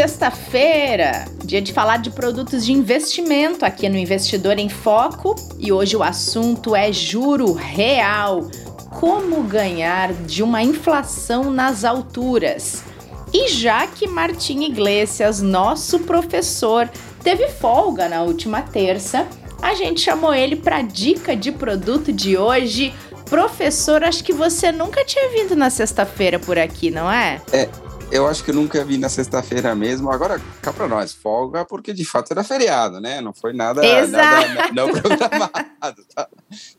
Sexta-feira, 0.00 1.26
dia 1.44 1.60
de 1.60 1.74
falar 1.74 1.98
de 1.98 2.08
produtos 2.08 2.64
de 2.64 2.72
investimento 2.72 3.66
aqui 3.66 3.86
no 3.86 3.98
Investidor 3.98 4.58
em 4.58 4.70
Foco 4.70 5.36
e 5.58 5.70
hoje 5.70 5.94
o 5.94 6.02
assunto 6.02 6.74
é 6.74 6.90
juro 6.90 7.52
real. 7.52 8.48
Como 8.98 9.42
ganhar 9.42 10.14
de 10.14 10.42
uma 10.42 10.62
inflação 10.62 11.50
nas 11.50 11.84
alturas? 11.84 12.82
E 13.30 13.48
já 13.48 13.86
que 13.86 14.08
Martim 14.08 14.62
Iglesias, 14.62 15.42
nosso 15.42 15.98
professor, 15.98 16.88
teve 17.22 17.48
folga 17.48 18.08
na 18.08 18.22
última 18.22 18.62
terça, 18.62 19.28
a 19.60 19.74
gente 19.74 20.00
chamou 20.00 20.32
ele 20.32 20.56
para 20.56 20.80
dica 20.80 21.36
de 21.36 21.52
produto 21.52 22.10
de 22.10 22.38
hoje. 22.38 22.94
Professor, 23.26 24.02
acho 24.02 24.24
que 24.24 24.32
você 24.32 24.72
nunca 24.72 25.04
tinha 25.04 25.28
vindo 25.28 25.54
na 25.54 25.68
sexta-feira 25.68 26.38
por 26.38 26.58
aqui, 26.58 26.90
não 26.90 27.12
é? 27.12 27.42
É, 27.52 27.68
eu 28.10 28.26
acho 28.26 28.44
que 28.44 28.52
nunca 28.52 28.84
vi 28.84 28.98
na 28.98 29.08
sexta-feira 29.08 29.74
mesmo. 29.74 30.10
Agora, 30.10 30.40
cá 30.60 30.72
para 30.72 30.88
nós, 30.88 31.12
folga 31.12 31.64
porque 31.64 31.92
de 31.92 32.04
fato 32.04 32.32
era 32.32 32.42
feriado, 32.42 33.00
né? 33.00 33.20
Não 33.20 33.32
foi 33.32 33.52
nada, 33.52 33.80
nada 34.06 34.72
não 34.72 34.88
programado. 34.92 36.04
Tá? 36.14 36.28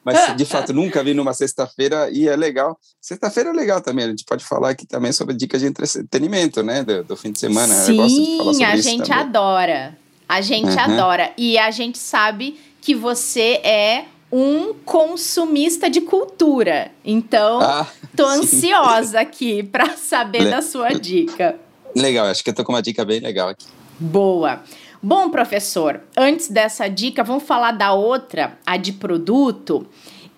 Mas 0.04 0.36
de 0.36 0.46
fato 0.46 0.74
nunca 0.74 1.04
vi 1.04 1.14
numa 1.14 1.34
sexta-feira 1.34 2.10
e 2.12 2.28
é 2.28 2.36
legal. 2.36 2.78
Sexta-feira 3.00 3.50
é 3.50 3.54
legal 3.54 3.82
também. 3.82 4.06
A 4.06 4.10
gente 4.10 4.26
pode 4.26 4.44
falar 4.44 4.70
aqui 4.70 4.86
também 4.86 5.12
sobre 5.12 5.34
dicas 5.34 5.62
de 5.62 5.68
entretenimento, 5.68 6.62
né? 6.64 6.84
Do, 6.84 7.04
do 7.04 7.18
fim 7.18 7.32
de 7.32 7.40
semana. 7.40 7.74
Sim, 7.74 8.64
a 8.64 8.76
gente 8.78 9.12
adora. 9.12 9.98
A 10.28 10.42
gente 10.42 10.72
uhum. 10.72 10.80
adora. 10.80 11.32
E 11.38 11.58
a 11.58 11.72
gente 11.72 11.98
sabe 11.98 12.60
que 12.82 12.96
você 12.96 13.60
é 13.64 14.06
um 14.32 14.74
consumista 14.86 15.90
de 15.90 16.02
cultura. 16.02 16.92
Então, 17.04 17.60
ah, 17.62 17.88
tô 18.16 18.28
sim. 18.30 18.40
ansiosa 18.40 19.20
aqui 19.20 19.62
para 19.64 19.90
saber 19.98 20.44
Le 20.44 20.50
da 20.52 20.62
sua 20.62 20.90
dica. 20.90 21.60
Legal, 21.96 22.28
acho 22.28 22.44
que 22.44 22.50
eu 22.50 22.54
tô 22.54 22.64
com 22.64 22.72
uma 22.72 22.82
dica 22.82 23.04
bem 23.04 23.20
legal 23.20 23.50
aqui. 23.50 23.66
Boa. 24.00 24.64
Bom, 25.04 25.30
professor, 25.30 26.02
antes 26.16 26.48
dessa 26.48 26.88
dica, 26.88 27.24
vamos 27.24 27.44
falar 27.44 27.72
da 27.72 27.92
outra, 27.92 28.58
a 28.66 28.78
de 28.78 28.94
produto. 28.94 29.86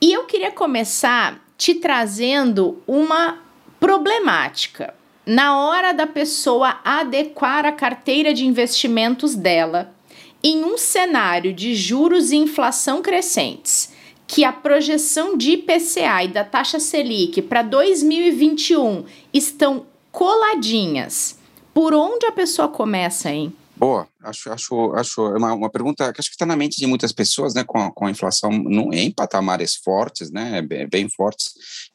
E 0.02 0.12
eu 0.12 0.24
queria 0.24 0.52
começar 0.52 1.40
te 1.58 1.76
trazendo 1.76 2.82
uma 2.88 3.40
problemática. 3.80 4.94
Na 5.26 5.58
hora 5.58 5.94
da 5.94 6.08
pessoa 6.08 6.80
adequar 6.84 7.66
a 7.66 7.72
carteira 7.72 8.34
de 8.34 8.46
investimentos 8.46 9.36
dela 9.36 9.93
em 10.44 10.64
um 10.64 10.78
cenário 10.78 11.54
de 11.54 11.74
juros 11.74 12.32
e 12.32 12.36
inflação 12.36 13.02
crescentes, 13.02 13.92
que 14.28 14.44
a 14.44 14.52
projeção 14.52 15.38
de 15.38 15.52
IPCA 15.52 16.24
e 16.24 16.28
da 16.28 16.44
taxa 16.44 16.80
Selic 16.80 17.42
para 17.44 17.62
2021 17.62 19.06
estão 19.34 19.86
coladinhas, 20.12 21.38
por 21.74 21.94
onde 21.94 22.26
a 22.26 22.32
pessoa 22.32 22.68
começa, 22.68 23.32
hein? 23.32 23.54
Boa, 23.76 24.08
acho, 24.22 24.52
acho, 24.52 24.94
acho 24.94 25.22
uma, 25.36 25.54
uma 25.54 25.70
pergunta 25.70 26.14
que 26.14 26.22
acho 26.22 26.30
que 26.30 26.36
está 26.36 26.46
na 26.46 26.56
mente 26.56 26.78
de 26.78 26.86
muitas 26.86 27.12
pessoas, 27.12 27.54
né, 27.54 27.64
com 27.64 27.80
a, 27.80 27.92
com 27.92 28.06
a 28.06 28.12
inflação 28.12 28.52
em 28.94 29.12
patamares 29.12 29.76
fortes, 29.76 30.32
né, 30.32 30.62
bem, 30.62 30.88
bem 30.88 31.10
fortes, 31.10 31.54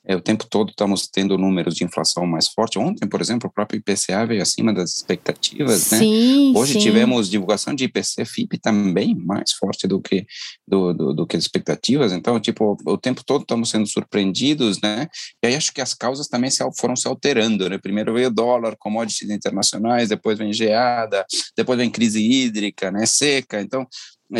é, 0.08 0.16
o 0.16 0.20
tempo 0.22 0.46
todo 0.48 0.70
estamos 0.70 1.06
tendo 1.06 1.36
números 1.36 1.74
de 1.74 1.84
inflação 1.84 2.26
mais 2.26 2.48
forte. 2.48 2.78
Ontem, 2.78 3.06
por 3.06 3.20
exemplo, 3.20 3.48
o 3.48 3.52
próprio 3.52 3.78
IPCA 3.78 4.24
veio 4.26 4.40
acima 4.40 4.72
das 4.72 4.96
expectativas, 4.96 5.90
né? 5.90 5.98
sim, 5.98 6.52
Hoje 6.56 6.72
sim. 6.72 6.78
tivemos 6.78 7.28
divulgação 7.28 7.74
de 7.74 7.84
IPC 7.84 8.24
FIP 8.24 8.58
também 8.58 9.14
mais 9.14 9.52
forte 9.52 9.86
do 9.86 10.00
que 10.00 10.26
do, 10.66 10.94
do, 10.94 11.12
do, 11.12 11.26
que 11.26 11.36
as 11.36 11.42
expectativas. 11.42 12.12
Então, 12.12 12.40
tipo, 12.40 12.78
o 12.86 12.96
tempo 12.96 13.22
todo 13.22 13.42
estamos 13.42 13.68
sendo 13.68 13.86
surpreendidos, 13.86 14.80
né? 14.80 15.08
E 15.42 15.48
aí 15.48 15.54
acho 15.54 15.74
que 15.74 15.80
as 15.82 15.92
causas 15.92 16.26
também 16.26 16.50
se, 16.50 16.64
foram 16.78 16.96
se 16.96 17.06
alterando, 17.06 17.68
né? 17.68 17.76
Primeiro 17.76 18.14
veio 18.14 18.30
dólar, 18.30 18.76
commodities 18.78 19.28
internacionais, 19.28 20.08
depois 20.08 20.38
vem 20.38 20.54
geada, 20.54 21.26
depois 21.54 21.78
vem 21.78 21.90
crise 21.90 22.22
hídrica, 22.22 22.90
né? 22.90 23.04
Seca. 23.04 23.60
Então, 23.60 23.80
né, 23.80 23.86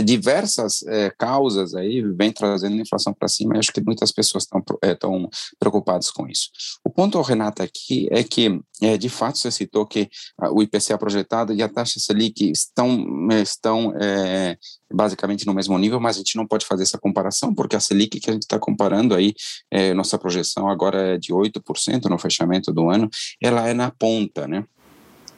diversas 0.05 0.83
é, 0.87 1.11
causas 1.19 1.75
aí 1.75 2.03
vem 2.03 2.31
trazendo 2.31 2.75
a 2.75 2.83
inflação 2.83 3.13
para 3.13 3.29
cima 3.29 3.57
e 3.57 3.59
acho 3.59 3.73
que 3.73 3.81
muitas 3.81 4.13
pessoas 4.13 4.45
estão 4.45 4.63
é, 4.83 4.95
tão 4.95 5.29
preocupadas 5.59 6.11
com 6.11 6.29
isso. 6.29 6.51
O 6.85 6.91
ponto, 6.91 7.21
Renata, 7.23 7.63
aqui 7.63 8.09
é 8.11 8.23
que, 8.23 8.61
é, 8.83 8.97
de 8.97 9.09
fato, 9.09 9.39
você 9.39 9.51
citou 9.51 9.87
que 9.87 10.09
o 10.53 10.63
IPCA 10.63 10.99
projetado 10.99 11.53
e 11.55 11.63
a 11.63 11.69
taxa 11.69 11.99
Selic 11.99 12.51
estão, 12.51 13.29
estão 13.43 13.95
é, 14.01 14.57
basicamente 14.93 15.47
no 15.47 15.55
mesmo 15.55 15.79
nível, 15.79 16.01
mas 16.01 16.17
a 16.17 16.19
gente 16.19 16.37
não 16.37 16.47
pode 16.47 16.67
fazer 16.67 16.83
essa 16.83 16.99
comparação, 16.99 17.55
porque 17.55 17.77
a 17.77 17.81
Selic 17.81 18.21
que 18.21 18.31
a 18.31 18.33
gente 18.33 18.43
está 18.43 18.59
comparando 18.59 19.15
aí, 19.15 19.35
é, 19.71 19.95
nossa 19.95 20.19
projeção 20.19 20.69
agora 20.69 21.15
é 21.15 21.19
de 21.19 21.33
8% 21.33 22.05
no 22.07 22.19
fechamento 22.19 22.73
do 22.73 22.91
ano, 22.91 23.09
ela 23.41 23.69
é 23.69 23.75
na 23.75 23.91
ponta, 23.91 24.47
né? 24.47 24.65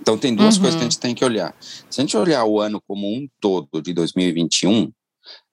Então, 0.00 0.16
tem 0.16 0.34
duas 0.34 0.56
uhum. 0.56 0.62
coisas 0.62 0.77
que 0.77 0.83
a 0.83 0.84
uhum. 0.84 0.91
gente 0.91 1.00
tem 1.00 1.15
que 1.15 1.25
olhar. 1.25 1.55
Se 1.61 2.00
a 2.00 2.03
gente 2.03 2.16
olhar 2.16 2.44
o 2.44 2.61
ano 2.61 2.83
como 2.87 3.06
um 3.06 3.28
todo 3.41 3.83
de 3.83 3.93
2021, 3.93 4.91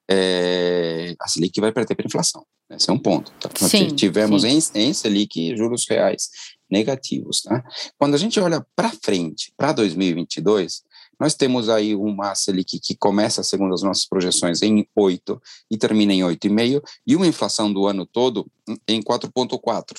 é, 0.10 1.16
a 1.20 1.28
Selic 1.28 1.60
vai 1.60 1.72
perder 1.72 1.96
para 1.96 2.06
a 2.06 2.08
inflação. 2.08 2.46
Esse 2.70 2.90
é 2.90 2.94
um 2.94 3.00
ponto. 3.00 3.32
Tá? 3.40 3.50
Sim, 3.68 3.88
tivemos 3.88 4.42
sim. 4.42 4.60
Em, 4.76 4.90
em 4.90 4.94
Selic 4.94 5.56
juros 5.56 5.86
reais 5.88 6.30
negativos. 6.70 7.42
Tá? 7.42 7.64
Quando 7.98 8.16
a 8.16 8.18
gente 8.18 8.40
olha 8.40 8.66
para 8.76 8.92
frente, 9.02 9.54
para 9.56 9.72
2022, 9.72 10.84
nós 11.20 11.34
temos 11.34 11.70
aí 11.70 11.96
uma 11.96 12.36
Selic 12.36 12.80
que 12.80 12.96
começa, 12.96 13.42
segundo 13.42 13.74
as 13.74 13.82
nossas 13.82 14.06
projeções, 14.06 14.62
em 14.62 14.88
8 14.96 15.42
e 15.72 15.78
termina 15.78 16.14
em 16.14 16.22
8,5, 16.22 16.82
e 17.06 17.16
uma 17.16 17.28
inflação 17.28 17.72
do 17.72 17.88
ano 17.88 18.06
todo 18.06 18.46
em 18.88 19.02
4,4 19.02 19.98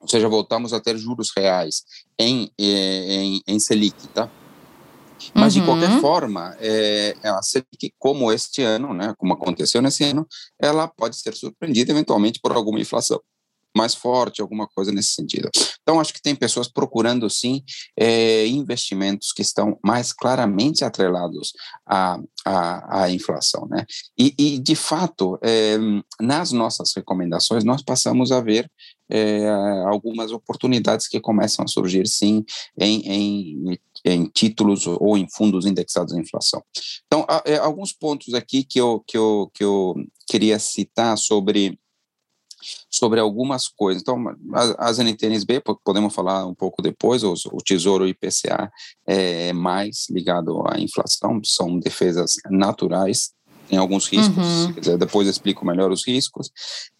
ou 0.00 0.08
seja, 0.08 0.28
voltamos 0.28 0.72
a 0.72 0.80
ter 0.80 0.96
juros 0.96 1.30
reais 1.36 1.84
em, 2.18 2.50
eh, 2.58 3.14
em, 3.14 3.42
em 3.46 3.60
Selic, 3.60 4.08
tá? 4.08 4.30
Mas, 5.34 5.54
uhum. 5.54 5.60
de 5.60 5.66
qualquer 5.66 5.90
uhum. 5.90 6.00
forma, 6.00 6.56
é, 6.58 7.14
a 7.22 7.42
Selic, 7.42 7.92
como 7.98 8.32
este 8.32 8.62
ano, 8.62 8.94
né, 8.94 9.14
como 9.18 9.34
aconteceu 9.34 9.82
nesse 9.82 10.02
ano, 10.04 10.26
ela 10.58 10.88
pode 10.88 11.16
ser 11.16 11.34
surpreendida 11.34 11.92
eventualmente 11.92 12.40
por 12.40 12.52
alguma 12.52 12.80
inflação 12.80 13.20
mais 13.76 13.94
forte, 13.94 14.42
alguma 14.42 14.66
coisa 14.66 14.90
nesse 14.90 15.10
sentido. 15.10 15.48
Então, 15.82 16.00
acho 16.00 16.12
que 16.12 16.22
tem 16.22 16.34
pessoas 16.34 16.68
procurando, 16.68 17.28
sim, 17.30 17.62
é, 17.96 18.46
investimentos 18.46 19.32
que 19.32 19.42
estão 19.42 19.78
mais 19.84 20.12
claramente 20.12 20.84
atrelados 20.84 21.52
à, 21.86 22.18
à, 22.44 23.02
à 23.02 23.10
inflação. 23.10 23.66
Né? 23.70 23.86
E, 24.18 24.34
e 24.36 24.58
de 24.58 24.74
fato, 24.74 25.38
é, 25.42 25.76
nas 26.20 26.52
nossas 26.52 26.92
recomendações, 26.94 27.64
nós 27.64 27.82
passamos 27.82 28.32
a 28.32 28.40
ver 28.40 28.70
é, 29.10 29.48
algumas 29.86 30.32
oportunidades 30.32 31.08
que 31.08 31.20
começam 31.20 31.64
a 31.64 31.68
surgir, 31.68 32.06
sim, 32.06 32.44
em, 32.78 33.00
em, 33.00 33.78
em, 34.04 34.24
títulos 34.26 34.86
ou 34.86 35.18
em 35.18 35.26
fundos 35.28 35.66
indexados 35.66 36.14
à 36.14 36.20
inflação. 36.20 36.62
Então, 37.06 37.24
há, 37.28 37.42
é, 37.44 37.56
alguns 37.56 37.92
pontos 37.92 38.34
aqui 38.34 38.64
que 38.64 38.80
eu, 38.80 39.02
que, 39.06 39.16
eu, 39.16 39.50
que 39.52 39.64
eu 39.64 39.94
queria 40.26 40.58
citar 40.58 41.18
sobre 41.18 41.78
sobre 42.90 43.20
algumas 43.20 43.68
coisas. 43.68 44.02
Então, 44.02 44.22
as, 44.78 44.98
NTNSB, 44.98 45.62
podemos 45.84 46.14
falar 46.14 46.46
um 46.46 46.54
pouco 46.54 46.82
depois, 46.82 47.22
os, 47.22 47.46
o 47.46 47.56
Tesouro 47.58 48.06
IPCA 48.06 48.70
é 49.06 49.52
mais 49.52 50.06
ligado 50.10 50.62
à 50.68 50.78
inflação, 50.78 51.40
são 51.44 51.78
defesas 51.78 52.36
naturais, 52.50 53.32
tem 53.70 53.78
alguns 53.78 54.08
riscos, 54.08 54.36
uhum. 54.36 54.72
quiser, 54.72 54.98
depois 54.98 55.26
eu 55.26 55.30
explico 55.30 55.64
melhor 55.64 55.92
os 55.92 56.04
riscos. 56.04 56.50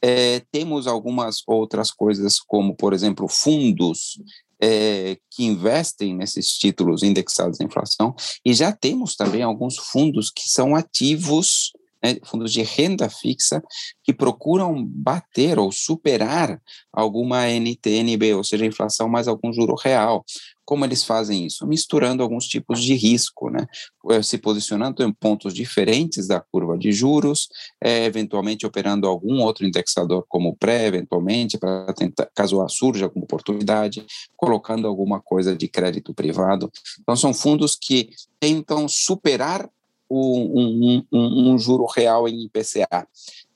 É, 0.01 0.41
temos 0.53 0.87
algumas 0.87 1.43
outras 1.47 1.91
coisas, 1.91 2.39
como, 2.39 2.77
por 2.77 2.93
exemplo, 2.93 3.27
fundos 3.29 4.21
é, 4.63 5.19
que 5.31 5.45
investem 5.45 6.15
nesses 6.15 6.53
títulos 6.57 7.03
indexados 7.03 7.61
à 7.61 7.65
inflação, 7.65 8.15
e 8.45 8.55
já 8.55 8.71
temos 8.71 9.17
também 9.17 9.43
alguns 9.43 9.77
fundos 9.77 10.31
que 10.31 10.49
são 10.49 10.77
ativos 10.77 11.73
né, 12.03 12.17
fundos 12.25 12.53
de 12.53 12.63
renda 12.63 13.09
fixa 13.09 13.63
que 14.03 14.13
procuram 14.13 14.85
bater 14.85 15.59
ou 15.59 15.71
superar 15.71 16.61
alguma 16.93 17.49
NTNB, 17.49 18.35
ou 18.35 18.45
seja, 18.45 18.67
inflação 18.67 19.09
mais 19.09 19.29
algum 19.29 19.53
juro 19.53 19.75
real. 19.75 20.25
Como 20.65 20.85
eles 20.85 21.03
fazem 21.03 21.47
isso? 21.47 21.67
Misturando 21.67 22.23
alguns 22.23 22.47
tipos 22.47 22.81
de 22.81 22.95
risco, 22.95 23.51
né? 23.51 23.67
Eh, 24.11 24.23
se 24.23 24.39
posicionando 24.39 25.03
em 25.03 25.13
pontos 25.13 25.53
diferentes 25.53 26.29
da 26.29 26.41
curva 26.41 26.79
de 26.79 26.93
juros, 26.93 27.49
é, 27.83 28.05
eventualmente 28.05 28.65
operando 28.65 29.09
algum 29.09 29.41
outro 29.43 29.67
indexador 29.67 30.25
como 30.29 30.57
pré, 30.57 30.87
eventualmente, 30.87 31.59
para 31.59 31.93
tentar, 31.93 32.31
caso 32.35 32.65
surja 32.69 33.07
alguma 33.07 33.25
oportunidade, 33.25 34.07
colocando 34.37 34.87
alguma 34.87 35.21
coisa 35.21 35.57
de 35.57 35.67
crédito 35.67 36.15
privado. 36.15 36.71
Então, 37.01 37.17
são 37.17 37.35
fundos 37.35 37.75
que 37.75 38.11
tentam 38.39 38.87
superar 38.87 39.69
um, 40.11 41.05
um, 41.13 41.53
um, 41.53 41.59
juro 41.59 41.87
real 41.87 42.29
em 42.29 42.45
IPCA. 42.45 43.07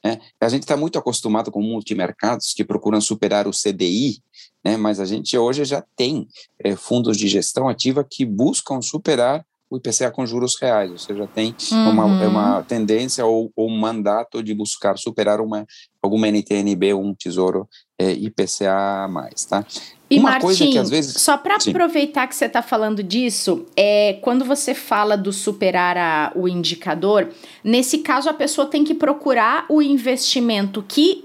Né? 0.04 0.20
A 0.40 0.48
gente 0.48 0.62
está 0.62 0.76
muito 0.76 0.98
acostumado 0.98 1.50
com 1.50 1.60
multimercados 1.60 2.52
que 2.52 2.64
procuram 2.64 3.00
superar 3.00 3.48
o 3.48 3.50
CDI, 3.50 4.22
né? 4.64 4.76
mas 4.76 5.00
a 5.00 5.04
gente 5.04 5.36
hoje 5.36 5.64
já 5.64 5.82
tem 5.96 6.28
é, 6.58 6.76
fundos 6.76 7.16
de 7.16 7.26
gestão 7.26 7.68
ativa 7.68 8.06
que 8.08 8.24
buscam 8.24 8.80
superar 8.80 9.44
o 9.74 9.78
IPCA 9.78 10.10
com 10.10 10.24
juros 10.24 10.56
reais, 10.60 10.90
ou 10.90 10.98
seja, 10.98 11.28
tem 11.34 11.54
uhum. 11.72 11.90
uma, 11.90 12.04
uma 12.04 12.62
tendência 12.62 13.26
ou, 13.26 13.50
ou 13.56 13.68
um 13.68 13.76
mandato 13.76 14.42
de 14.42 14.54
buscar 14.54 14.96
superar 14.96 15.40
uma, 15.40 15.66
alguma 16.00 16.28
NTNB, 16.28 16.94
um 16.94 17.12
tesouro 17.14 17.68
é, 17.98 18.12
IPCA 18.12 19.08
mais, 19.10 19.44
tá? 19.44 19.66
E 20.08 20.18
uma 20.18 20.30
Martim, 20.30 20.46
coisa 20.46 20.66
que 20.66 20.78
às 20.78 20.90
vezes. 20.90 21.20
Só 21.20 21.36
para 21.36 21.56
aproveitar 21.56 22.28
que 22.28 22.36
você 22.36 22.44
está 22.44 22.62
falando 22.62 23.02
disso, 23.02 23.66
é 23.76 24.18
quando 24.22 24.44
você 24.44 24.74
fala 24.74 25.16
do 25.16 25.32
superar 25.32 25.96
a, 25.96 26.32
o 26.36 26.46
indicador, 26.46 27.30
nesse 27.64 27.98
caso 27.98 28.28
a 28.28 28.34
pessoa 28.34 28.66
tem 28.66 28.84
que 28.84 28.94
procurar 28.94 29.66
o 29.68 29.82
investimento 29.82 30.84
que 30.86 31.24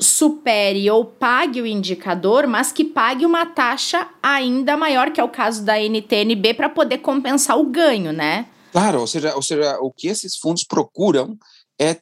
supere 0.00 0.90
ou 0.90 1.04
pague 1.04 1.60
o 1.60 1.66
indicador, 1.66 2.46
mas 2.46 2.70
que 2.70 2.84
pague 2.84 3.26
uma 3.26 3.46
taxa 3.46 4.08
ainda 4.22 4.76
maior, 4.76 5.10
que 5.10 5.20
é 5.20 5.24
o 5.24 5.28
caso 5.28 5.64
da 5.64 5.78
NTNB, 5.78 6.54
para 6.54 6.68
poder 6.68 6.98
compensar 6.98 7.58
o 7.58 7.64
ganho, 7.64 8.12
né? 8.12 8.46
Claro, 8.72 9.00
ou 9.00 9.06
seja, 9.06 9.34
ou 9.34 9.42
seja, 9.42 9.78
o 9.80 9.92
que 9.92 10.08
esses 10.08 10.36
fundos 10.36 10.64
procuram 10.64 11.36
é, 11.80 11.96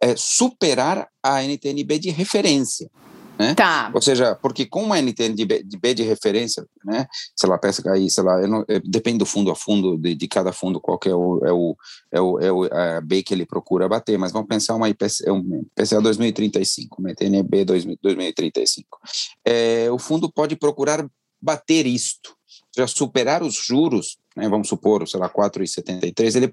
é 0.00 0.14
superar 0.16 1.08
a 1.22 1.42
NTNB 1.42 1.98
de 1.98 2.10
referência. 2.10 2.90
Né? 3.38 3.54
Tá. 3.54 3.90
Ou 3.94 4.00
seja, 4.00 4.34
porque 4.36 4.66
com 4.66 4.82
uma 4.82 5.00
NTN 5.00 5.34
de 5.34 5.44
B, 5.44 5.62
de, 5.62 5.78
B 5.78 5.94
de 5.94 6.02
referência, 6.02 6.64
né, 6.84 7.06
se 7.34 7.46
ela 7.46 7.58
peça 7.58 7.82
aí, 7.90 8.10
sei 8.10 8.22
lá, 8.22 8.40
não, 8.46 8.64
é, 8.68 8.80
depende 8.84 9.18
do 9.18 9.26
fundo 9.26 9.50
a 9.50 9.56
fundo, 9.56 9.96
de, 9.96 10.14
de 10.14 10.28
cada 10.28 10.52
fundo, 10.52 10.80
qual 10.80 10.98
é 11.04 11.14
o, 11.14 11.40
é 11.44 11.52
o, 11.52 11.76
é 12.12 12.20
o, 12.20 12.40
é 12.40 12.52
o 12.52 12.64
a 12.64 13.00
B 13.00 13.22
que 13.22 13.34
ele 13.34 13.46
procura 13.46 13.88
bater, 13.88 14.18
mas 14.18 14.32
vamos 14.32 14.48
pensar 14.48 14.74
uma 14.74 14.88
IPCA, 14.88 15.32
um 15.32 15.64
IPCA 15.76 16.00
2035, 16.00 17.00
uma 17.00 17.10
NTNB 17.10 17.64
2035. 17.64 19.00
É, 19.44 19.90
o 19.90 19.98
fundo 19.98 20.30
pode 20.30 20.54
procurar 20.56 21.04
bater 21.40 21.86
isto, 21.86 22.36
já 22.76 22.86
superar 22.86 23.42
os 23.42 23.54
juros 23.54 24.18
né, 24.36 24.48
vamos 24.48 24.68
supor, 24.68 25.06
sei 25.08 25.20
lá, 25.20 25.28
4,73, 25.28 26.36
ele 26.36 26.50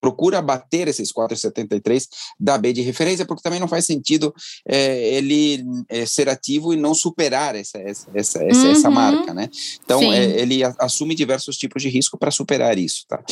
procura 0.00 0.40
bater 0.40 0.88
esses 0.88 1.12
4,73 1.12 2.08
da 2.38 2.56
B 2.56 2.72
de 2.72 2.82
referência, 2.82 3.24
porque 3.26 3.42
também 3.42 3.60
não 3.60 3.68
faz 3.68 3.84
sentido 3.84 4.34
é, 4.66 5.16
ele 5.16 5.64
é, 5.88 6.06
ser 6.06 6.28
ativo 6.28 6.72
e 6.72 6.76
não 6.76 6.94
superar 6.94 7.54
essa, 7.54 7.78
essa, 7.78 8.10
essa, 8.14 8.38
uhum. 8.38 8.72
essa 8.72 8.90
marca, 8.90 9.34
né? 9.34 9.48
Então, 9.84 10.00
é, 10.12 10.40
ele 10.40 10.62
assume 10.78 11.14
diversos 11.14 11.56
tipos 11.56 11.82
de 11.82 11.88
risco 11.88 12.18
para 12.18 12.30
superar 12.30 12.78
isso, 12.78 13.04
tá? 13.08 13.22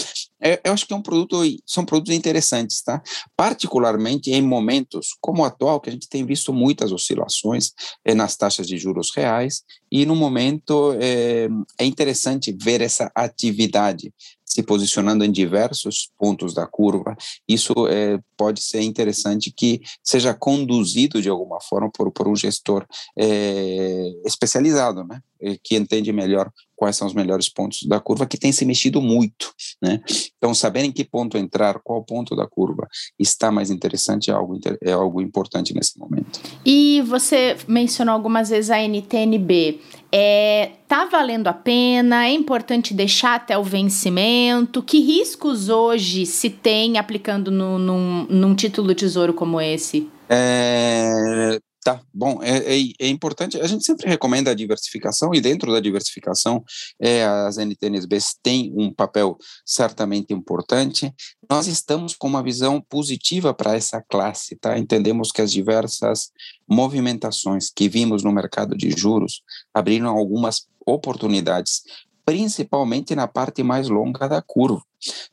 É, 0.43 0.61
eu 0.65 0.73
acho 0.73 0.87
que 0.87 0.93
é 0.93 0.97
um 0.97 1.03
produto, 1.03 1.43
são 1.67 1.85
produtos 1.85 2.15
interessantes, 2.15 2.82
tá? 2.82 3.03
Particularmente 3.37 4.31
em 4.31 4.43
momentos 4.43 5.17
como 5.21 5.43
o 5.43 5.44
atual, 5.44 5.81
que 5.81 5.91
a 5.91 5.93
gente 5.93 6.09
tem 6.09 6.25
visto 6.25 6.53
muitas 6.53 6.93
oscilações 6.93 7.73
é, 8.05 8.15
nas 8.15 8.37
taxas 8.37 8.67
de 8.67 8.79
juros 8.79 9.11
reais, 9.15 9.62
e 9.93 10.06
no 10.06 10.15
momento 10.15 10.94
é, 11.00 11.49
é 11.79 11.85
interessante 11.85 12.56
ver 12.59 12.81
essa 12.81 13.11
atividade 13.15 13.69
se 14.44 14.62
posicionando 14.62 15.25
em 15.25 15.31
diversos 15.31 16.11
pontos 16.19 16.52
da 16.52 16.67
curva, 16.67 17.17
isso 17.49 17.72
é, 17.88 18.19
pode 18.37 18.61
ser 18.61 18.81
interessante 18.82 19.52
que 19.52 19.81
seja 20.02 20.34
conduzido 20.34 21.22
de 21.22 21.28
alguma 21.28 21.61
forma 21.61 21.90
por, 21.90 22.11
por 22.11 22.26
um 22.26 22.34
gestor 22.34 22.84
é, 23.17 24.12
especializado, 24.25 25.05
né? 25.05 25.20
Que 25.62 25.76
entende 25.76 26.12
melhor 26.12 26.50
quais 26.81 26.96
são 26.96 27.06
os 27.06 27.12
melhores 27.12 27.46
pontos 27.48 27.82
da 27.82 28.00
curva, 28.00 28.26
que 28.26 28.38
tem 28.38 28.52
se 28.52 28.64
mexido 28.64 29.02
muito, 29.02 29.52
né? 29.82 30.00
Então, 30.38 30.54
saber 30.54 30.82
em 30.82 30.90
que 30.90 31.04
ponto 31.04 31.37
entrar, 31.37 31.78
qual 31.84 32.02
ponto 32.02 32.34
da 32.34 32.46
curva 32.46 32.88
está 33.19 33.52
mais 33.52 33.70
interessante 33.70 34.31
é 34.31 34.34
algo, 34.34 34.58
é 34.82 34.92
algo 34.92 35.20
importante 35.20 35.75
nesse 35.75 35.98
momento. 35.98 36.40
E 36.64 37.02
você 37.02 37.58
mencionou 37.69 38.14
algumas 38.14 38.48
vezes 38.48 38.70
a 38.70 38.78
NTNB. 38.78 39.78
É, 40.10 40.70
tá 40.88 41.04
valendo 41.04 41.48
a 41.48 41.52
pena? 41.52 42.26
É 42.26 42.32
importante 42.32 42.94
deixar 42.94 43.34
até 43.34 43.58
o 43.58 43.62
vencimento? 43.62 44.82
Que 44.82 45.00
riscos 45.00 45.69
hoje 45.69 46.25
se 46.25 46.48
tem 46.48 46.96
aplicando 46.96 47.50
no, 47.50 47.78
num, 47.78 48.26
num 48.28 48.54
título 48.54 48.94
tesouro 48.94 49.34
como 49.34 49.60
esse? 49.60 50.10
É, 50.31 51.58
Tá, 51.82 52.03
bom, 52.12 52.43
é, 52.43 52.59
é, 52.59 52.93
é, 52.99 53.09
importante, 53.09 53.59
a 53.59 53.67
gente 53.67 53.87
sempre 53.87 54.06
recomenda 54.06 54.50
a 54.50 54.55
diversificação 54.55 55.35
e 55.35 55.41
dentro 55.41 55.73
da 55.73 55.81
diversificação 55.81 56.62
é, 57.00 57.25
as 57.25 57.56
NTNBs 57.56 58.37
têm 58.43 58.71
um 58.77 58.93
papel 58.93 59.38
certamente 59.65 60.35
importante. 60.35 61.11
Nós 61.49 61.67
estamos 61.67 62.15
com 62.15 62.29
uma 62.29 62.43
visão 62.43 62.82
positiva 62.82 63.55
para 63.55 63.75
essa 63.75 64.05
classe, 64.11 64.56
tá? 64.56 64.79
Entendemos 64.79 65.32
que 65.32 65.41
as 65.41 65.50
diversas 65.50 66.31
movimentações 66.69 67.71
que 67.75 67.88
vimos 67.88 68.23
no 68.23 68.31
mercado 68.31 68.77
de 68.77 68.91
juros 68.91 69.43
abriram 69.73 70.11
algumas 70.11 70.69
oportunidades 70.85 71.82
principalmente 72.31 73.12
na 73.17 73.27
parte 73.27 73.61
mais 73.61 73.88
longa 73.88 74.29
da 74.29 74.41
curva. 74.41 74.85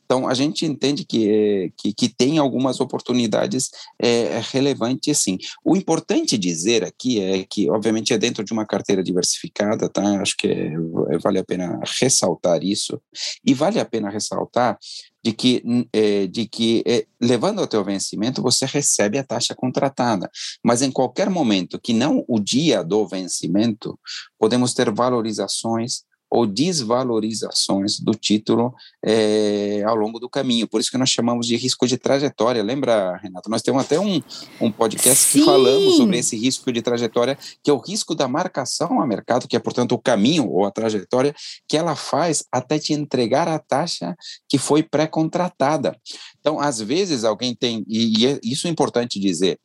Então, 0.04 0.26
a 0.26 0.34
gente 0.34 0.66
entende 0.66 1.04
que, 1.04 1.72
que, 1.76 1.92
que 1.92 2.08
tem 2.08 2.38
algumas 2.38 2.80
oportunidades 2.80 3.70
é, 4.02 4.40
relevantes, 4.50 5.18
sim. 5.18 5.38
O 5.64 5.76
importante 5.76 6.36
dizer 6.36 6.82
aqui 6.82 7.20
é 7.20 7.44
que, 7.48 7.70
obviamente, 7.70 8.12
é 8.12 8.18
dentro 8.18 8.42
de 8.42 8.52
uma 8.52 8.66
carteira 8.66 9.00
diversificada, 9.00 9.88
tá? 9.88 10.20
Acho 10.20 10.36
que 10.36 10.48
é, 10.48 10.72
é, 11.10 11.18
vale 11.18 11.38
a 11.38 11.44
pena 11.44 11.78
ressaltar 12.00 12.64
isso. 12.64 13.00
E 13.44 13.54
vale 13.54 13.78
a 13.78 13.84
pena 13.84 14.10
ressaltar 14.10 14.76
de 15.22 15.32
que, 15.32 15.62
é, 15.92 16.26
de 16.26 16.48
que 16.48 16.82
é, 16.84 17.06
levando 17.20 17.60
ao 17.60 17.66
teu 17.68 17.84
vencimento, 17.84 18.42
você 18.42 18.66
recebe 18.66 19.18
a 19.18 19.24
taxa 19.24 19.54
contratada. 19.54 20.28
Mas 20.64 20.82
em 20.82 20.90
qualquer 20.90 21.30
momento 21.30 21.78
que 21.78 21.92
não 21.92 22.24
o 22.26 22.40
dia 22.40 22.82
do 22.82 23.06
vencimento, 23.06 23.96
podemos 24.36 24.74
ter 24.74 24.90
valorizações 24.90 26.07
ou 26.30 26.46
desvalorizações 26.46 27.98
do 27.98 28.12
título 28.12 28.74
é, 29.04 29.82
ao 29.84 29.96
longo 29.96 30.18
do 30.18 30.28
caminho. 30.28 30.68
Por 30.68 30.80
isso 30.80 30.90
que 30.90 30.98
nós 30.98 31.08
chamamos 31.08 31.46
de 31.46 31.56
risco 31.56 31.86
de 31.86 31.96
trajetória. 31.96 32.62
Lembra, 32.62 33.16
Renato? 33.16 33.48
Nós 33.50 33.62
temos 33.62 33.82
até 33.82 33.98
um, 33.98 34.22
um 34.60 34.70
podcast 34.70 35.24
Sim. 35.24 35.38
que 35.38 35.44
falamos 35.44 35.96
sobre 35.96 36.18
esse 36.18 36.36
risco 36.36 36.70
de 36.70 36.82
trajetória, 36.82 37.38
que 37.62 37.70
é 37.70 37.72
o 37.72 37.78
risco 37.78 38.14
da 38.14 38.28
marcação 38.28 39.00
a 39.00 39.06
mercado, 39.06 39.48
que 39.48 39.56
é, 39.56 39.58
portanto, 39.58 39.92
o 39.92 39.98
caminho 39.98 40.48
ou 40.50 40.66
a 40.66 40.70
trajetória 40.70 41.34
que 41.66 41.76
ela 41.76 41.96
faz 41.96 42.44
até 42.52 42.78
te 42.78 42.92
entregar 42.92 43.48
a 43.48 43.58
taxa 43.58 44.16
que 44.48 44.58
foi 44.58 44.82
pré-contratada. 44.82 45.96
Então, 46.40 46.60
às 46.60 46.80
vezes, 46.80 47.24
alguém 47.24 47.54
tem, 47.54 47.84
e, 47.88 48.20
e 48.20 48.26
é, 48.26 48.40
isso 48.42 48.66
é 48.66 48.70
importante 48.70 49.18
dizer, 49.18 49.58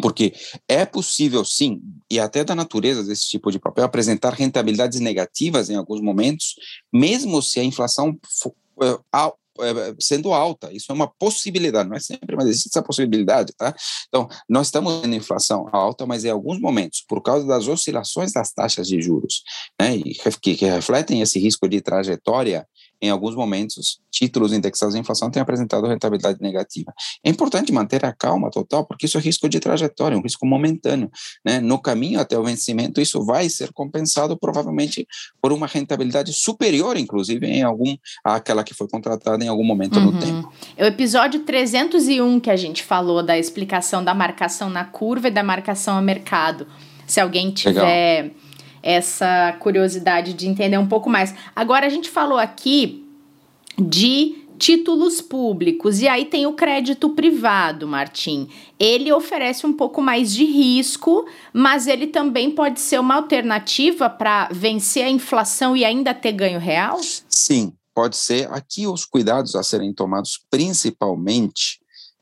porque 0.00 0.34
é 0.68 0.84
possível, 0.84 1.44
sim, 1.44 1.80
e 2.10 2.18
até 2.18 2.44
da 2.44 2.54
natureza 2.54 3.02
desse 3.02 3.28
tipo 3.28 3.50
de 3.50 3.58
papel, 3.58 3.84
apresentar 3.84 4.32
rentabilidades 4.32 5.00
negativas 5.00 5.70
em 5.70 5.76
alguns 5.76 6.00
momentos, 6.00 6.54
mesmo 6.92 7.42
se 7.42 7.58
a 7.60 7.64
inflação 7.64 8.16
for, 8.40 8.54
uh, 8.82 9.32
uh, 9.58 9.96
sendo 10.00 10.32
alta. 10.32 10.72
Isso 10.72 10.90
é 10.90 10.94
uma 10.94 11.08
possibilidade, 11.08 11.88
não 11.88 11.96
é 11.96 12.00
sempre, 12.00 12.36
mas 12.36 12.46
existe 12.46 12.68
essa 12.68 12.82
possibilidade, 12.82 13.52
tá? 13.56 13.74
Então, 14.08 14.28
nós 14.48 14.68
estamos 14.68 15.00
tendo 15.00 15.14
inflação 15.14 15.68
alta, 15.72 16.06
mas 16.06 16.24
em 16.24 16.30
alguns 16.30 16.60
momentos, 16.60 17.04
por 17.06 17.20
causa 17.20 17.46
das 17.46 17.66
oscilações 17.66 18.32
das 18.32 18.52
taxas 18.52 18.86
de 18.86 19.00
juros, 19.02 19.42
né, 19.80 19.98
que, 20.40 20.54
que 20.54 20.64
refletem 20.64 21.20
esse 21.20 21.38
risco 21.38 21.68
de 21.68 21.80
trajetória 21.80 22.66
em 23.00 23.10
alguns 23.10 23.34
momentos, 23.34 24.00
títulos 24.10 24.52
indexados 24.52 24.94
à 24.94 24.98
inflação 24.98 25.30
têm 25.30 25.40
apresentado 25.40 25.86
rentabilidade 25.86 26.40
negativa. 26.40 26.92
É 27.24 27.30
importante 27.30 27.72
manter 27.72 28.04
a 28.04 28.12
calma 28.12 28.50
total, 28.50 28.84
porque 28.84 29.06
isso 29.06 29.16
é 29.18 29.20
risco 29.20 29.48
de 29.48 29.60
trajetória, 29.60 30.18
um 30.18 30.22
risco 30.22 30.44
momentâneo. 30.44 31.10
Né? 31.44 31.60
No 31.60 31.78
caminho 31.78 32.18
até 32.18 32.36
o 32.36 32.42
vencimento, 32.42 33.00
isso 33.00 33.24
vai 33.24 33.48
ser 33.48 33.72
compensado 33.72 34.36
provavelmente 34.36 35.06
por 35.40 35.52
uma 35.52 35.66
rentabilidade 35.66 36.32
superior, 36.32 36.96
inclusive, 36.96 37.46
em 37.46 37.62
algum 37.62 37.96
àquela 38.24 38.64
que 38.64 38.74
foi 38.74 38.88
contratada 38.88 39.44
em 39.44 39.48
algum 39.48 39.64
momento 39.64 39.98
uhum. 39.98 40.06
no 40.06 40.20
tempo. 40.20 40.52
É 40.76 40.84
o 40.84 40.88
episódio 40.88 41.40
301 41.40 42.40
que 42.40 42.50
a 42.50 42.56
gente 42.56 42.82
falou 42.82 43.22
da 43.22 43.38
explicação 43.38 44.02
da 44.02 44.14
marcação 44.14 44.68
na 44.68 44.84
curva 44.84 45.28
e 45.28 45.30
da 45.30 45.42
marcação 45.42 45.96
a 45.96 46.02
mercado. 46.02 46.66
Se 47.06 47.20
alguém 47.20 47.50
tiver. 47.52 48.22
Legal 48.22 48.47
essa 48.88 49.54
curiosidade 49.60 50.32
de 50.32 50.48
entender 50.48 50.78
um 50.78 50.86
pouco 50.86 51.10
mais. 51.10 51.34
Agora 51.54 51.84
a 51.84 51.90
gente 51.90 52.08
falou 52.08 52.38
aqui 52.38 53.06
de 53.78 54.46
títulos 54.58 55.20
públicos 55.20 56.00
e 56.00 56.08
aí 56.08 56.24
tem 56.24 56.46
o 56.46 56.54
crédito 56.54 57.10
privado, 57.10 57.86
Martim. 57.86 58.48
Ele 58.80 59.12
oferece 59.12 59.66
um 59.66 59.74
pouco 59.74 60.00
mais 60.00 60.32
de 60.34 60.46
risco, 60.46 61.26
mas 61.52 61.86
ele 61.86 62.06
também 62.06 62.50
pode 62.50 62.80
ser 62.80 62.98
uma 62.98 63.16
alternativa 63.16 64.08
para 64.08 64.48
vencer 64.50 65.04
a 65.04 65.10
inflação 65.10 65.76
e 65.76 65.84
ainda 65.84 66.14
ter 66.14 66.32
ganho 66.32 66.58
real? 66.58 66.98
Sim, 67.28 67.74
pode 67.94 68.16
ser. 68.16 68.50
Aqui 68.50 68.86
os 68.86 69.04
cuidados 69.04 69.54
a 69.54 69.62
serem 69.62 69.92
tomados 69.92 70.40
principalmente 70.50 71.78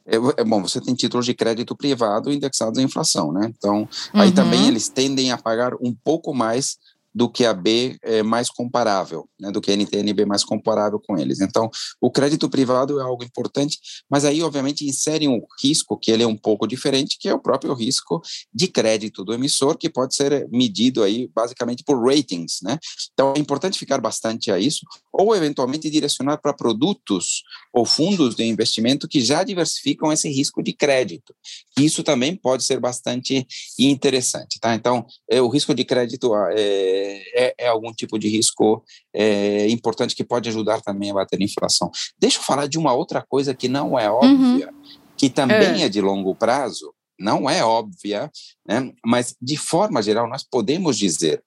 é, 0.07 0.17
é, 0.41 0.45
bom, 0.45 0.63
você 0.63 0.81
tem 0.81 0.95
títulos 0.95 1.27
de 1.27 1.35
crédito 1.35 1.75
privado 1.77 2.33
indexados 2.33 2.79
à 2.79 2.83
inflação, 2.83 3.33
né? 3.33 3.53
Então, 3.57 3.81
uhum. 3.81 4.21
aí 4.21 4.33
também 4.33 4.69
eles 4.69 4.89
tendem 4.89 5.33
a 5.33 5.39
pagar 5.39 5.75
um 5.81 5.93
pouco 5.93 6.33
mais 6.33 6.79
do 7.17 7.31
que 7.31 7.47
a 7.47 7.55
B 7.55 7.97
é 8.03 8.23
mais 8.23 8.51
comparável, 8.51 9.27
né, 9.41 9.51
do 9.51 9.59
que 9.59 9.71
a 9.71 9.75
NTNB 9.75 10.27
mais 10.27 10.45
comparável 10.45 11.01
com 11.01 11.17
eles. 11.17 11.41
Então, 11.41 11.71
o 11.99 12.11
crédito 12.11 12.47
privado 12.47 13.01
é 13.01 13.03
algo 13.03 13.25
importante, 13.25 13.79
mas 14.11 14.27
aí, 14.27 14.43
obviamente, 14.43 14.87
insere 14.87 15.27
um 15.27 15.41
risco 15.63 15.97
que 15.97 16.11
ele 16.11 16.23
é 16.23 16.27
um 16.27 16.37
pouco 16.37 16.67
diferente, 16.67 17.17
que 17.19 17.27
é 17.27 17.33
o 17.33 17.39
próprio 17.39 17.73
risco 17.73 18.21
de 18.53 18.69
crédito 18.69 19.25
do 19.25 19.33
emissor, 19.33 19.79
que 19.79 19.89
pode 19.89 20.15
ser 20.15 20.47
medido 20.51 21.03
aí 21.03 21.31
basicamente 21.35 21.83
por 21.83 21.99
ratings, 22.07 22.59
né? 22.63 22.79
Então, 23.15 23.33
é 23.35 23.39
importante 23.39 23.79
ficar 23.79 23.99
bastante 23.99 24.51
a 24.51 24.59
isso. 24.59 24.81
Ou 25.19 25.35
eventualmente 25.35 25.89
direcionar 25.89 26.37
para 26.37 26.53
produtos 26.53 27.43
ou 27.73 27.87
fundos 27.87 28.35
de 28.35 28.45
investimento 28.45 29.09
que 29.09 29.21
já 29.23 29.43
diversificam 29.43 30.13
esse 30.13 30.29
risco 30.29 30.63
de 30.63 30.75
crédito. 30.75 31.35
Isso 31.79 32.03
também 32.03 32.37
pode 32.37 32.65
ser 32.65 32.79
bastante 32.79 33.47
interessante, 33.79 34.61
tá? 34.61 34.75
Então, 34.75 35.07
é, 35.31 35.41
o 35.41 35.49
risco 35.49 35.75
de 35.75 35.85
crédito 35.85 36.35
ah, 36.35 36.51
é, 36.53 37.47
é, 37.47 37.55
é 37.59 37.69
algum 37.69 37.93
tipo 37.93 38.19
de 38.19 38.29
risco 38.29 38.85
é, 39.15 39.67
importante 39.69 40.15
que 40.15 40.25
pode 40.25 40.51
ajudar 40.51 40.83
também 40.83 41.11
a 41.11 41.15
bater 41.15 41.41
a 41.41 41.45
inflação. 41.45 41.91
Deixa 42.19 42.39
eu 42.39 42.43
falar 42.43 42.67
de 42.67 42.79
uma 42.79 42.93
outra 42.93 43.25
coisa 43.27 43.55
que 43.55 43.69
não 43.69 43.99
é 43.99 44.11
óbvia, 44.11 44.69
uhum. 44.69 44.99
que 45.17 45.31
também 45.31 45.83
é. 45.83 45.87
é 45.87 45.89
de 45.89 46.03
longo 46.03 46.35
prazo, 46.35 46.93
não 47.19 47.49
é 47.49 47.65
óbvia, 47.65 48.31
né? 48.69 48.93
mas 49.05 49.35
de 49.41 49.57
forma 49.57 50.03
geral 50.03 50.29
nós 50.29 50.45
podemos 50.45 50.99
dizer 50.99 51.43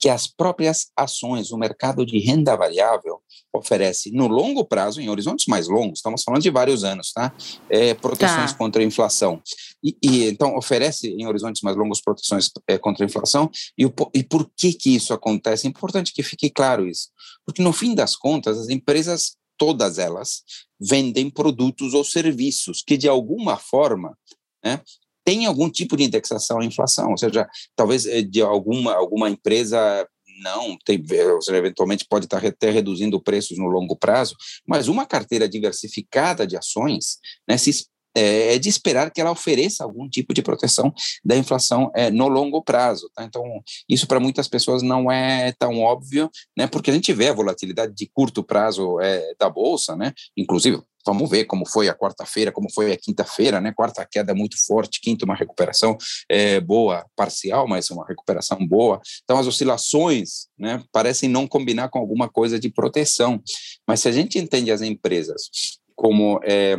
que 0.00 0.08
as 0.08 0.26
próprias 0.26 0.90
ações, 0.96 1.52
o 1.52 1.58
mercado 1.58 2.06
de 2.06 2.18
renda 2.18 2.56
variável 2.56 3.20
oferece 3.52 4.10
no 4.10 4.26
longo 4.26 4.64
prazo, 4.64 5.00
em 5.00 5.10
horizontes 5.10 5.46
mais 5.46 5.68
longos, 5.68 5.98
estamos 5.98 6.22
falando 6.22 6.42
de 6.42 6.50
vários 6.50 6.84
anos, 6.84 7.12
tá? 7.12 7.34
É, 7.68 7.92
proteções 7.92 8.52
tá. 8.52 8.58
contra 8.58 8.80
a 8.80 8.84
inflação. 8.84 9.42
E, 9.84 9.96
e, 10.02 10.24
então 10.28 10.56
oferece 10.56 11.08
em 11.08 11.26
horizontes 11.26 11.60
mais 11.60 11.76
longos 11.76 12.00
proteções 12.00 12.50
é, 12.66 12.78
contra 12.78 13.04
a 13.04 13.06
inflação. 13.06 13.50
E, 13.76 13.84
o, 13.84 13.92
e 14.14 14.22
por 14.22 14.50
que 14.56 14.72
que 14.72 14.94
isso 14.94 15.12
acontece? 15.12 15.66
É 15.66 15.70
importante 15.70 16.14
que 16.14 16.22
fique 16.22 16.48
claro 16.48 16.88
isso, 16.88 17.10
porque 17.44 17.62
no 17.62 17.72
fim 17.72 17.94
das 17.94 18.16
contas 18.16 18.58
as 18.58 18.70
empresas 18.70 19.36
todas 19.58 19.98
elas 19.98 20.42
vendem 20.80 21.28
produtos 21.28 21.92
ou 21.92 22.02
serviços 22.02 22.82
que 22.82 22.96
de 22.96 23.06
alguma 23.06 23.58
forma 23.58 24.16
né, 24.64 24.80
tem 25.24 25.46
algum 25.46 25.70
tipo 25.70 25.96
de 25.96 26.04
indexação 26.04 26.60
à 26.60 26.64
inflação, 26.64 27.10
ou 27.10 27.18
seja, 27.18 27.48
talvez 27.76 28.06
eh, 28.06 28.22
de 28.22 28.40
alguma, 28.40 28.94
alguma 28.94 29.28
empresa 29.30 30.06
não, 30.42 30.76
tem, 30.84 31.02
ou 31.34 31.42
seja, 31.42 31.58
eventualmente 31.58 32.06
pode 32.08 32.26
estar 32.26 32.44
até 32.44 32.70
reduzindo 32.70 33.22
preços 33.22 33.58
no 33.58 33.66
longo 33.66 33.94
prazo, 33.96 34.34
mas 34.66 34.88
uma 34.88 35.06
carteira 35.06 35.48
diversificada 35.48 36.46
de 36.46 36.56
ações, 36.56 37.18
né, 37.48 37.58
se, 37.58 37.86
é, 38.16 38.54
é, 38.54 38.58
de 38.58 38.68
esperar 38.68 39.10
que 39.10 39.20
ela 39.20 39.30
ofereça 39.30 39.84
algum 39.84 40.08
tipo 40.08 40.34
de 40.34 40.42
proteção 40.42 40.92
da 41.24 41.36
inflação 41.36 41.90
é, 41.94 42.10
no 42.10 42.28
longo 42.28 42.62
prazo. 42.62 43.10
Tá? 43.14 43.24
Então, 43.24 43.44
isso 43.88 44.06
para 44.06 44.20
muitas 44.20 44.48
pessoas 44.48 44.82
não 44.82 45.10
é 45.10 45.52
tão 45.58 45.80
óbvio, 45.80 46.30
né, 46.56 46.66
porque 46.66 46.90
a 46.90 46.94
gente 46.94 47.12
vê 47.12 47.28
a 47.28 47.34
volatilidade 47.34 47.94
de 47.94 48.10
curto 48.12 48.42
prazo 48.42 49.00
é, 49.00 49.34
da 49.38 49.48
Bolsa, 49.48 49.96
né, 49.96 50.12
inclusive 50.36 50.82
Vamos 51.06 51.30
ver 51.30 51.44
como 51.46 51.66
foi 51.66 51.88
a 51.88 51.94
quarta-feira, 51.94 52.52
como 52.52 52.70
foi 52.70 52.92
a 52.92 52.96
quinta-feira, 52.96 53.60
né? 53.60 53.72
Quarta 53.72 54.06
queda 54.06 54.34
muito 54.34 54.56
forte, 54.66 55.00
quinta 55.00 55.24
uma 55.24 55.34
recuperação 55.34 55.96
é, 56.28 56.60
boa, 56.60 57.06
parcial, 57.16 57.66
mas 57.66 57.90
uma 57.90 58.06
recuperação 58.06 58.58
boa. 58.66 59.00
Então 59.24 59.38
as 59.38 59.46
oscilações, 59.46 60.48
né, 60.58 60.82
parecem 60.92 61.28
não 61.28 61.46
combinar 61.46 61.88
com 61.88 61.98
alguma 61.98 62.28
coisa 62.28 62.58
de 62.60 62.68
proteção. 62.68 63.42
Mas 63.86 64.00
se 64.00 64.08
a 64.08 64.12
gente 64.12 64.38
entende 64.38 64.70
as 64.70 64.82
empresas 64.82 65.48
como 65.96 66.40
é, 66.44 66.76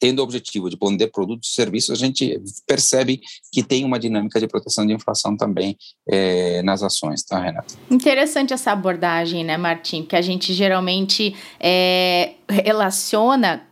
tendo 0.00 0.20
o 0.20 0.22
objetivo 0.22 0.70
de 0.70 0.78
vender 0.82 1.08
produtos 1.08 1.50
e 1.50 1.52
serviços, 1.52 1.90
a 1.90 1.94
gente 1.94 2.40
percebe 2.66 3.20
que 3.52 3.62
tem 3.62 3.84
uma 3.84 3.98
dinâmica 3.98 4.40
de 4.40 4.48
proteção 4.48 4.86
de 4.86 4.94
inflação 4.94 5.36
também 5.36 5.76
é, 6.08 6.62
nas 6.62 6.82
ações, 6.82 7.22
tá, 7.22 7.38
Renata? 7.38 7.74
Interessante 7.90 8.54
essa 8.54 8.72
abordagem, 8.72 9.44
né, 9.44 9.58
Martim? 9.58 10.02
Que 10.02 10.16
a 10.16 10.22
gente 10.22 10.54
geralmente 10.54 11.36
é, 11.60 12.32
relaciona 12.48 13.69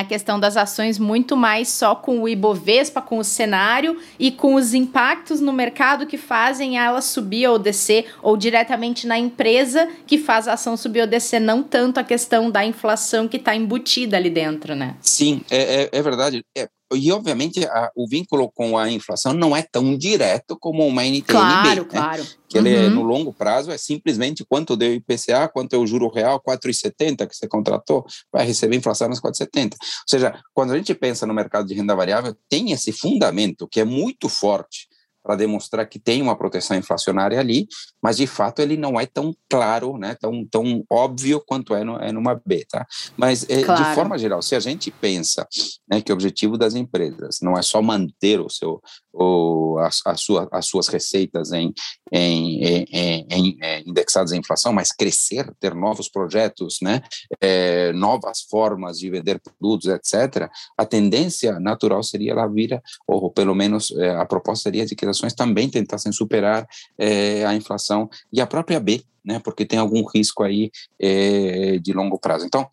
a 0.00 0.04
questão 0.04 0.38
das 0.38 0.56
ações 0.56 0.98
muito 0.98 1.36
mais 1.36 1.68
só 1.68 1.94
com 1.94 2.22
o 2.22 2.28
Ibovespa, 2.28 3.00
com 3.00 3.18
o 3.18 3.24
cenário 3.24 3.98
e 4.18 4.30
com 4.30 4.54
os 4.54 4.74
impactos 4.74 5.40
no 5.40 5.52
mercado 5.52 6.06
que 6.06 6.16
fazem 6.16 6.78
ela 6.78 7.00
subir 7.00 7.46
ou 7.48 7.58
descer, 7.58 8.06
ou 8.22 8.36
diretamente 8.36 9.06
na 9.06 9.18
empresa 9.18 9.88
que 10.06 10.18
faz 10.18 10.48
a 10.48 10.54
ação 10.54 10.76
subir 10.76 11.02
ou 11.02 11.06
descer, 11.06 11.40
não 11.40 11.62
tanto 11.62 11.98
a 11.98 12.04
questão 12.04 12.50
da 12.50 12.64
inflação 12.64 13.28
que 13.28 13.36
está 13.36 13.54
embutida 13.54 14.16
ali 14.16 14.30
dentro, 14.30 14.74
né? 14.74 14.96
Sim, 15.00 15.42
é, 15.50 15.82
é, 15.82 15.88
é 15.92 16.02
verdade. 16.02 16.44
É, 16.56 16.68
e, 16.92 17.10
obviamente, 17.10 17.64
a, 17.64 17.90
o 17.96 18.06
vínculo 18.08 18.50
com 18.50 18.76
a 18.76 18.90
inflação 18.90 19.32
não 19.32 19.56
é 19.56 19.62
tão 19.62 19.96
direto 19.96 20.56
como 20.58 20.86
uma 20.86 21.04
NTNB. 21.04 21.24
Claro, 21.24 21.82
né? 21.82 21.88
claro. 21.88 22.26
Que 22.48 22.58
uhum. 22.58 22.66
ele, 22.66 22.76
é, 22.76 22.88
no 22.88 23.02
longo 23.02 23.32
prazo, 23.32 23.70
é 23.70 23.78
simplesmente 23.78 24.44
quanto 24.44 24.76
deu 24.76 24.94
IPCA, 24.94 25.48
quanto 25.48 25.74
é 25.74 25.78
o 25.78 25.86
juro 25.86 26.08
real, 26.08 26.40
4,70 26.40 27.26
que 27.26 27.34
você 27.34 27.48
contratou, 27.48 28.04
vai 28.32 28.46
receber 28.46 28.76
inflação 28.76 29.08
nos 29.08 29.20
4,70. 29.20 29.72
Ou 29.72 29.78
seja, 30.08 30.40
quando 30.52 30.72
a 30.72 30.76
gente 30.76 30.94
pensa 30.94 31.26
no 31.26 31.34
mercado 31.34 31.66
de 31.66 31.74
renda 31.74 31.94
variável, 31.96 32.36
tem 32.48 32.72
esse 32.72 32.92
fundamento 32.92 33.66
que 33.66 33.80
é 33.80 33.84
muito 33.84 34.28
forte 34.28 34.88
para 35.24 35.36
demonstrar 35.36 35.88
que 35.88 35.98
tem 35.98 36.20
uma 36.20 36.36
proteção 36.36 36.76
inflacionária 36.76 37.40
ali, 37.40 37.66
mas 38.02 38.18
de 38.18 38.26
fato 38.26 38.60
ele 38.60 38.76
não 38.76 39.00
é 39.00 39.06
tão 39.06 39.34
claro, 39.48 39.96
né, 39.96 40.14
tão, 40.20 40.46
tão 40.46 40.84
óbvio 40.90 41.42
quanto 41.46 41.74
é, 41.74 41.82
no, 41.82 41.96
é 41.96 42.12
numa 42.12 42.40
B, 42.44 42.66
tá? 42.68 42.86
Mas 43.16 43.48
é, 43.48 43.62
claro. 43.62 43.82
de 43.82 43.94
forma 43.94 44.18
geral, 44.18 44.42
se 44.42 44.54
a 44.54 44.60
gente 44.60 44.90
pensa 44.90 45.48
né, 45.88 46.02
que 46.02 46.12
o 46.12 46.14
objetivo 46.14 46.58
das 46.58 46.74
empresas 46.74 47.38
não 47.40 47.56
é 47.56 47.62
só 47.62 47.80
manter 47.80 48.38
o 48.38 48.50
seu, 48.50 48.82
o, 49.14 49.78
a, 49.78 49.88
a 50.06 50.16
sua, 50.16 50.48
as 50.50 50.66
suas 50.66 50.88
receitas 50.88 51.52
em, 51.52 51.72
em, 52.12 52.64
em, 52.64 53.26
em, 53.30 53.58
é, 53.62 53.80
indexadas 53.86 54.32
à 54.32 54.36
inflação, 54.36 54.72
mas 54.72 54.90
crescer, 54.92 55.52
ter 55.60 55.74
novos 55.74 56.08
projetos, 56.08 56.78
né, 56.82 57.02
é, 57.40 57.92
novas 57.92 58.42
formas 58.42 58.98
de 58.98 59.08
vender 59.08 59.40
produtos, 59.40 59.88
etc., 59.88 60.50
a 60.76 60.84
tendência 60.84 61.58
natural 61.60 62.02
seria 62.02 62.32
ela 62.32 62.46
vir, 62.46 62.82
ou 63.06 63.30
pelo 63.30 63.54
menos 63.54 63.92
é, 63.92 64.10
a 64.10 64.24
proposta 64.26 64.64
seria 64.64 64.84
de 64.84 64.96
que 64.96 65.06
ações 65.06 65.34
também 65.34 65.70
tentassem 65.70 66.12
superar 66.12 66.66
é, 66.98 67.44
a 67.44 67.54
inflação 67.54 68.08
e 68.32 68.40
a 68.40 68.46
própria 68.46 68.80
B, 68.80 69.02
né, 69.24 69.38
porque 69.38 69.64
tem 69.64 69.78
algum 69.78 70.04
risco 70.04 70.42
aí 70.42 70.70
é, 71.00 71.78
de 71.78 71.92
longo 71.92 72.18
prazo. 72.18 72.44
Então, 72.44 72.68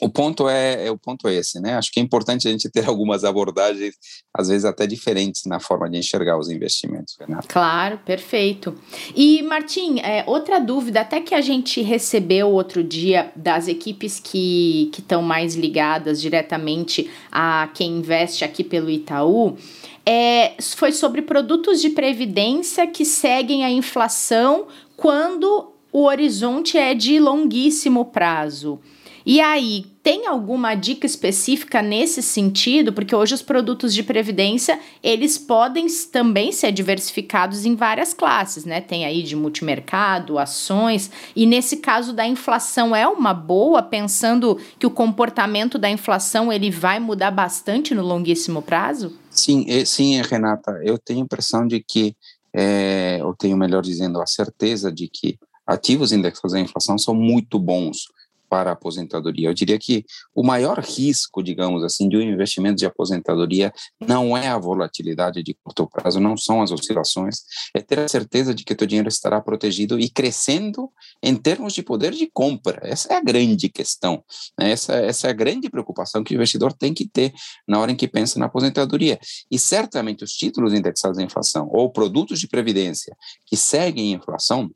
o 0.00 0.08
ponto 0.08 0.48
é, 0.48 0.86
é, 0.86 0.90
o 0.90 0.98
ponto 0.98 1.26
é 1.26 1.34
esse, 1.34 1.60
né? 1.60 1.74
Acho 1.74 1.90
que 1.90 1.98
é 1.98 2.02
importante 2.02 2.46
a 2.46 2.50
gente 2.50 2.70
ter 2.70 2.86
algumas 2.88 3.24
abordagens, 3.24 3.94
às 4.32 4.48
vezes 4.48 4.64
até 4.64 4.86
diferentes 4.86 5.44
na 5.44 5.58
forma 5.58 5.90
de 5.90 5.98
enxergar 5.98 6.38
os 6.38 6.48
investimentos, 6.48 7.16
Renato. 7.18 7.48
Claro, 7.48 7.98
perfeito. 8.04 8.74
E 9.14 9.42
Martim, 9.42 9.98
é, 10.00 10.24
outra 10.26 10.60
dúvida, 10.60 11.00
até 11.00 11.20
que 11.20 11.34
a 11.34 11.40
gente 11.40 11.82
recebeu 11.82 12.50
outro 12.50 12.84
dia 12.84 13.32
das 13.34 13.66
equipes 13.66 14.20
que 14.20 14.90
estão 14.96 15.20
mais 15.22 15.54
ligadas 15.54 16.20
diretamente 16.20 17.10
a 17.30 17.68
quem 17.74 17.98
investe 17.98 18.44
aqui 18.44 18.62
pelo 18.62 18.90
Itaú, 18.90 19.56
é, 20.06 20.54
foi 20.76 20.92
sobre 20.92 21.22
produtos 21.22 21.80
de 21.80 21.90
previdência 21.90 22.86
que 22.86 23.04
seguem 23.04 23.64
a 23.64 23.70
inflação 23.70 24.66
quando 24.96 25.72
o 25.92 26.04
horizonte 26.04 26.78
é 26.78 26.94
de 26.94 27.18
longuíssimo 27.18 28.06
prazo. 28.06 28.80
E 29.30 29.42
aí, 29.42 29.84
tem 30.02 30.26
alguma 30.26 30.74
dica 30.74 31.04
específica 31.04 31.82
nesse 31.82 32.22
sentido? 32.22 32.94
Porque 32.94 33.14
hoje 33.14 33.34
os 33.34 33.42
produtos 33.42 33.92
de 33.92 34.02
previdência, 34.02 34.80
eles 35.02 35.36
podem 35.36 35.86
também 36.10 36.50
ser 36.50 36.72
diversificados 36.72 37.66
em 37.66 37.76
várias 37.76 38.14
classes, 38.14 38.64
né? 38.64 38.80
Tem 38.80 39.04
aí 39.04 39.22
de 39.22 39.36
multimercado, 39.36 40.38
ações, 40.38 41.10
e 41.36 41.44
nesse 41.44 41.76
caso 41.76 42.14
da 42.14 42.26
inflação 42.26 42.96
é 42.96 43.06
uma 43.06 43.34
boa, 43.34 43.82
pensando 43.82 44.58
que 44.78 44.86
o 44.86 44.90
comportamento 44.90 45.78
da 45.78 45.90
inflação 45.90 46.50
ele 46.50 46.70
vai 46.70 46.98
mudar 46.98 47.30
bastante 47.30 47.94
no 47.94 48.02
longuíssimo 48.02 48.62
prazo? 48.62 49.12
Sim, 49.30 49.66
sim, 49.84 50.22
Renata, 50.22 50.80
eu 50.82 50.96
tenho 50.96 51.20
a 51.20 51.24
impressão 51.24 51.66
de 51.66 51.84
que, 51.86 52.16
é, 52.56 53.18
eu 53.20 53.34
tenho 53.38 53.58
melhor 53.58 53.82
dizendo, 53.82 54.22
a 54.22 54.26
certeza 54.26 54.90
de 54.90 55.06
que 55.06 55.36
ativos 55.66 56.12
indexados 56.12 56.54
à 56.54 56.60
inflação 56.60 56.96
são 56.96 57.14
muito 57.14 57.58
bons 57.58 58.06
para 58.48 58.70
a 58.70 58.72
aposentadoria. 58.72 59.48
Eu 59.48 59.54
diria 59.54 59.78
que 59.78 60.04
o 60.34 60.42
maior 60.42 60.78
risco, 60.80 61.42
digamos 61.42 61.82
assim, 61.84 62.08
de 62.08 62.16
um 62.16 62.22
investimento 62.22 62.76
de 62.76 62.86
aposentadoria 62.86 63.72
não 64.00 64.36
é 64.36 64.48
a 64.48 64.58
volatilidade 64.58 65.42
de 65.42 65.54
curto 65.54 65.86
prazo, 65.86 66.20
não 66.20 66.36
são 66.36 66.62
as 66.62 66.70
oscilações, 66.70 67.42
é 67.74 67.80
ter 67.80 68.00
a 68.00 68.08
certeza 68.08 68.54
de 68.54 68.64
que 68.64 68.72
o 68.72 68.76
teu 68.76 68.86
dinheiro 68.86 69.08
estará 69.08 69.40
protegido 69.40 69.98
e 69.98 70.08
crescendo 70.08 70.90
em 71.22 71.34
termos 71.36 71.72
de 71.72 71.82
poder 71.82 72.12
de 72.12 72.28
compra. 72.32 72.80
Essa 72.82 73.14
é 73.14 73.16
a 73.16 73.22
grande 73.22 73.68
questão, 73.68 74.22
né? 74.58 74.70
essa, 74.70 74.94
essa 74.94 75.26
é 75.26 75.30
a 75.30 75.34
grande 75.34 75.68
preocupação 75.68 76.24
que 76.24 76.34
o 76.34 76.36
investidor 76.36 76.72
tem 76.72 76.94
que 76.94 77.06
ter 77.06 77.32
na 77.66 77.78
hora 77.78 77.92
em 77.92 77.96
que 77.96 78.08
pensa 78.08 78.38
na 78.38 78.46
aposentadoria. 78.46 79.18
E 79.50 79.58
certamente 79.58 80.24
os 80.24 80.32
títulos 80.32 80.72
indexados 80.72 81.18
à 81.18 81.22
inflação 81.22 81.68
ou 81.70 81.90
produtos 81.90 82.40
de 82.40 82.48
previdência 82.48 83.16
que 83.46 83.56
seguem 83.56 84.14
a 84.14 84.16
inflação 84.16 84.70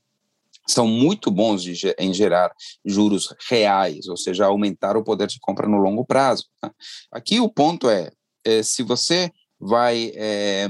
são 0.66 0.86
muito 0.86 1.30
bons 1.30 1.62
de, 1.62 1.94
em 1.98 2.12
gerar 2.12 2.52
juros 2.84 3.34
reais, 3.48 4.06
ou 4.08 4.16
seja, 4.16 4.46
aumentar 4.46 4.96
o 4.96 5.04
poder 5.04 5.26
de 5.26 5.40
compra 5.40 5.68
no 5.68 5.78
longo 5.78 6.04
prazo. 6.04 6.46
Tá? 6.60 6.72
Aqui 7.10 7.40
o 7.40 7.48
ponto 7.48 7.88
é, 7.88 8.10
é, 8.44 8.62
se 8.62 8.82
você 8.82 9.30
vai 9.58 10.12
é, 10.14 10.68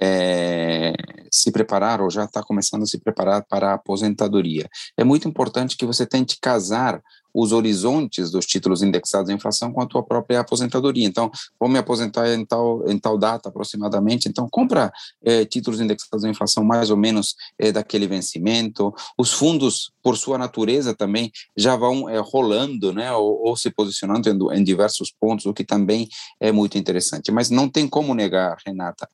é, 0.00 0.92
se 1.30 1.50
preparar 1.50 2.00
ou 2.00 2.10
já 2.10 2.24
está 2.24 2.42
começando 2.42 2.82
a 2.82 2.86
se 2.86 2.98
preparar 2.98 3.44
para 3.44 3.70
a 3.70 3.74
aposentadoria, 3.74 4.68
é 4.96 5.04
muito 5.04 5.28
importante 5.28 5.76
que 5.76 5.86
você 5.86 6.06
tente 6.06 6.38
casar 6.40 7.00
os 7.34 7.50
horizontes 7.50 8.30
dos 8.30 8.46
títulos 8.46 8.80
indexados 8.80 9.28
à 9.28 9.32
inflação 9.32 9.72
com 9.72 9.82
a 9.82 9.86
tua 9.86 10.04
própria 10.04 10.40
aposentadoria. 10.40 11.06
Então, 11.06 11.30
vou 11.58 11.68
me 11.68 11.78
aposentar 11.78 12.32
em 12.32 12.46
tal, 12.46 12.88
em 12.88 12.96
tal 12.96 13.18
data 13.18 13.48
aproximadamente, 13.48 14.28
então 14.28 14.48
compra 14.48 14.92
é, 15.22 15.44
títulos 15.44 15.80
indexados 15.80 16.24
à 16.24 16.28
inflação 16.28 16.62
mais 16.62 16.90
ou 16.90 16.96
menos 16.96 17.34
é, 17.58 17.72
daquele 17.72 18.06
vencimento. 18.06 18.94
Os 19.18 19.32
fundos 19.32 19.92
por 20.02 20.16
sua 20.16 20.38
natureza 20.38 20.94
também, 20.94 21.32
já 21.56 21.74
vão 21.74 22.08
é, 22.08 22.18
rolando, 22.18 22.92
né, 22.92 23.10
ou, 23.12 23.48
ou 23.48 23.56
se 23.56 23.70
posicionando 23.70 24.28
em, 24.28 24.58
em, 24.58 24.62
diversos 24.62 25.10
pontos, 25.18 25.46
o 25.46 25.54
que 25.54 25.64
também 25.64 26.08
é 26.38 26.52
muito 26.52 26.78
interessante. 26.78 27.32
Mas 27.32 27.50
não 27.50 27.68
tem 27.68 27.88
como 27.88 28.14
negar, 28.14 28.56
Renata, 28.64 29.08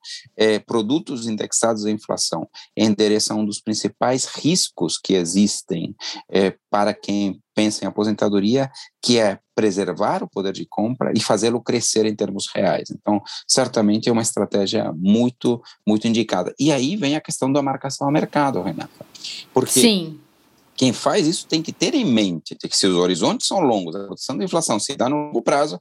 produtos 0.66 1.26
indexados 1.26 1.86
à 1.86 1.90
inflação 1.90 2.48
endereçam 2.76 3.40
um 3.40 3.44
dos 3.44 3.60
principais 3.60 4.26
riscos 4.26 4.98
que 4.98 5.14
existem 5.14 5.94
para 6.68 6.92
quem 6.92 7.40
pensa 7.54 7.84
em 7.84 7.88
aposentadoria, 7.88 8.70
que 9.02 9.18
é 9.18 9.38
preservar 9.54 10.22
o 10.22 10.28
poder 10.28 10.52
de 10.52 10.64
compra 10.64 11.12
e 11.14 11.20
fazê-lo 11.20 11.60
crescer 11.60 12.06
em 12.06 12.14
termos 12.14 12.48
reais. 12.54 12.90
Então, 12.90 13.20
certamente 13.46 14.08
é 14.08 14.12
uma 14.12 14.22
estratégia 14.22 14.92
muito, 14.96 15.62
muito 15.86 16.08
indicada. 16.08 16.54
E 16.58 16.72
aí 16.72 16.96
vem 16.96 17.16
a 17.16 17.20
questão 17.20 17.52
da 17.52 17.62
marcação 17.62 18.06
ao 18.06 18.12
mercado, 18.12 18.62
Renata. 18.62 19.06
Porque 19.52 19.80
Sim. 19.80 20.18
quem 20.76 20.92
faz 20.92 21.26
isso 21.26 21.46
tem 21.46 21.62
que 21.62 21.72
ter 21.72 21.94
em 21.94 22.04
mente 22.04 22.56
que 22.56 22.76
se 22.76 22.86
os 22.86 22.96
horizontes 22.96 23.46
são 23.46 23.60
longos, 23.60 23.94
a 23.94 24.02
redução 24.02 24.36
da 24.36 24.44
inflação 24.44 24.78
se 24.78 24.96
dá 24.96 25.08
no 25.08 25.16
longo 25.16 25.42
prazo, 25.42 25.80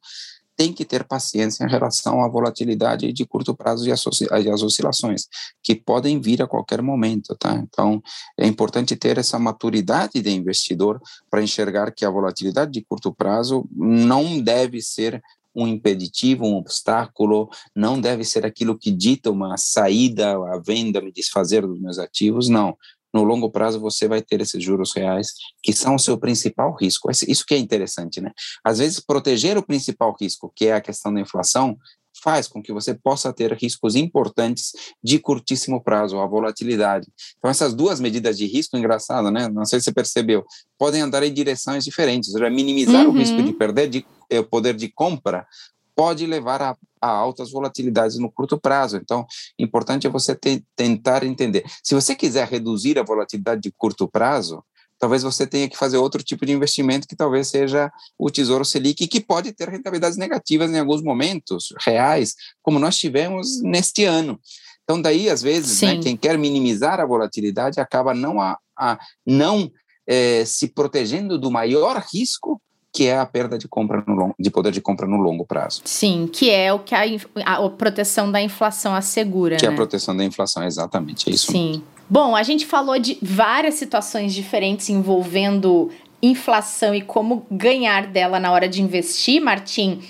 tem 0.59 0.73
que 0.73 0.83
ter 0.83 1.05
paciência 1.05 1.63
em 1.63 1.69
relação 1.69 2.21
à 2.21 2.27
volatilidade 2.27 3.13
de 3.13 3.25
curto 3.25 3.55
prazo 3.55 3.87
e 3.87 3.93
as 3.93 4.61
oscilações, 4.61 5.29
que 5.63 5.73
podem 5.73 6.19
vir 6.19 6.41
a 6.41 6.47
qualquer 6.47 6.81
momento, 6.81 7.33
tá? 7.39 7.55
Então, 7.55 8.03
é 8.37 8.45
importante 8.45 8.93
ter 8.97 9.17
essa 9.17 9.39
maturidade 9.39 10.21
de 10.21 10.29
investidor 10.29 11.01
para 11.29 11.41
enxergar 11.41 11.93
que 11.93 12.03
a 12.03 12.09
volatilidade 12.09 12.73
de 12.73 12.81
curto 12.81 13.13
prazo 13.13 13.69
não 13.71 14.41
deve 14.41 14.81
ser 14.81 15.23
um 15.55 15.65
impeditivo, 15.65 16.45
um 16.45 16.57
obstáculo, 16.57 17.49
não 17.73 17.99
deve 17.99 18.25
ser 18.25 18.45
aquilo 18.45 18.77
que 18.77 18.91
dita 18.91 19.31
uma 19.31 19.55
saída, 19.55 20.33
a 20.33 20.59
venda, 20.59 20.99
me 20.99 21.13
desfazer 21.13 21.65
dos 21.65 21.79
meus 21.79 21.97
ativos, 21.97 22.49
não 22.49 22.75
no 23.13 23.23
longo 23.23 23.49
prazo 23.49 23.79
você 23.79 24.07
vai 24.07 24.21
ter 24.21 24.41
esses 24.41 24.63
juros 24.63 24.93
reais 24.93 25.33
que 25.61 25.73
são 25.73 25.95
o 25.95 25.99
seu 25.99 26.17
principal 26.17 26.75
risco. 26.75 27.09
Isso 27.11 27.45
que 27.45 27.53
é 27.53 27.57
interessante, 27.57 28.21
né? 28.21 28.31
Às 28.63 28.79
vezes 28.79 28.99
proteger 28.99 29.57
o 29.57 29.65
principal 29.65 30.15
risco, 30.19 30.51
que 30.55 30.67
é 30.67 30.73
a 30.73 30.81
questão 30.81 31.13
da 31.13 31.19
inflação, 31.19 31.77
faz 32.21 32.47
com 32.47 32.61
que 32.61 32.73
você 32.73 32.93
possa 32.93 33.31
ter 33.31 33.53
riscos 33.53 33.95
importantes 33.95 34.73
de 35.03 35.19
curtíssimo 35.19 35.81
prazo, 35.81 36.19
a 36.19 36.27
volatilidade. 36.27 37.07
Então 37.37 37.49
essas 37.49 37.73
duas 37.73 37.99
medidas 37.99 38.37
de 38.37 38.45
risco, 38.45 38.77
engraçado, 38.77 39.31
né? 39.31 39.47
Não 39.47 39.65
sei 39.65 39.79
se 39.79 39.85
você 39.85 39.93
percebeu, 39.93 40.45
podem 40.77 41.01
andar 41.01 41.23
em 41.23 41.33
direções 41.33 41.83
diferentes. 41.83 42.29
Ou 42.33 42.39
seja, 42.39 42.49
minimizar 42.49 43.05
uhum. 43.05 43.13
o 43.13 43.17
risco 43.17 43.41
de 43.41 43.53
perder 43.53 43.89
de, 43.89 44.05
eh, 44.29 44.41
poder 44.41 44.75
de 44.75 44.89
compra 44.89 45.47
pode 45.95 46.25
levar 46.25 46.61
a, 46.61 46.77
a, 47.01 47.07
altas 47.07 47.51
volatilidades 47.51 48.17
no 48.17 48.31
curto 48.31 48.59
prazo. 48.59 48.97
Então, 48.97 49.25
importante 49.57 50.07
é 50.07 50.09
você 50.09 50.35
te, 50.35 50.63
tentar 50.75 51.23
entender. 51.23 51.63
Se 51.83 51.95
você 51.95 52.15
quiser 52.15 52.47
reduzir 52.47 52.97
a 52.99 53.03
volatilidade 53.03 53.61
de 53.61 53.71
curto 53.71 54.07
prazo, 54.07 54.63
talvez 54.99 55.23
você 55.23 55.47
tenha 55.47 55.69
que 55.69 55.77
fazer 55.77 55.97
outro 55.97 56.21
tipo 56.21 56.45
de 56.45 56.51
investimento 56.51 57.07
que 57.07 57.15
talvez 57.15 57.47
seja 57.47 57.91
o 58.17 58.29
Tesouro 58.29 58.65
Selic, 58.65 59.07
que 59.07 59.21
pode 59.21 59.53
ter 59.53 59.69
rentabilidades 59.69 60.17
negativas 60.17 60.69
em 60.69 60.79
alguns 60.79 61.01
momentos 61.01 61.73
reais, 61.83 62.35
como 62.61 62.77
nós 62.77 62.97
tivemos 62.97 63.61
neste 63.61 64.03
ano. 64.03 64.39
Então, 64.83 65.01
daí, 65.01 65.29
às 65.29 65.41
vezes, 65.41 65.81
né, 65.81 65.99
quem 65.99 66.17
quer 66.17 66.37
minimizar 66.37 66.99
a 66.99 67.05
volatilidade 67.05 67.79
acaba 67.79 68.13
não, 68.13 68.41
a, 68.41 68.57
a 68.77 68.99
não 69.25 69.71
é, 70.07 70.43
se 70.43 70.67
protegendo 70.67 71.37
do 71.37 71.51
maior 71.51 72.03
risco 72.11 72.59
que 72.91 73.07
é 73.07 73.17
a 73.17 73.25
perda 73.25 73.57
de 73.57 73.67
compra 73.67 74.03
no 74.05 74.13
long, 74.13 74.31
de 74.39 74.49
poder 74.49 74.71
de 74.71 74.81
compra 74.81 75.07
no 75.07 75.17
longo 75.17 75.45
prazo. 75.45 75.81
Sim, 75.85 76.29
que 76.31 76.49
é 76.49 76.73
o 76.73 76.79
que 76.79 76.95
a, 76.95 77.03
a, 77.45 77.65
a 77.65 77.69
proteção 77.69 78.31
da 78.31 78.41
inflação 78.41 78.95
assegura. 78.95 79.57
Que 79.57 79.65
né? 79.65 79.71
é 79.71 79.73
a 79.73 79.75
proteção 79.75 80.15
da 80.15 80.23
inflação, 80.23 80.63
exatamente, 80.63 81.29
é 81.29 81.33
isso. 81.33 81.51
Sim. 81.51 81.67
Mesmo. 81.67 81.83
Bom, 82.09 82.35
a 82.35 82.41
gente 82.41 82.65
falou 82.65 82.97
de 82.97 83.19
várias 83.21 83.75
situações 83.75 84.33
diferentes 84.33 84.89
envolvendo 84.89 85.91
inflação 86.21 86.93
e 86.93 87.01
como 87.01 87.45
ganhar 87.51 88.07
dela 88.07 88.39
na 88.39 88.51
hora 88.51 88.67
de 88.67 88.81
investir, 88.81 89.39
Martim. 89.39 90.01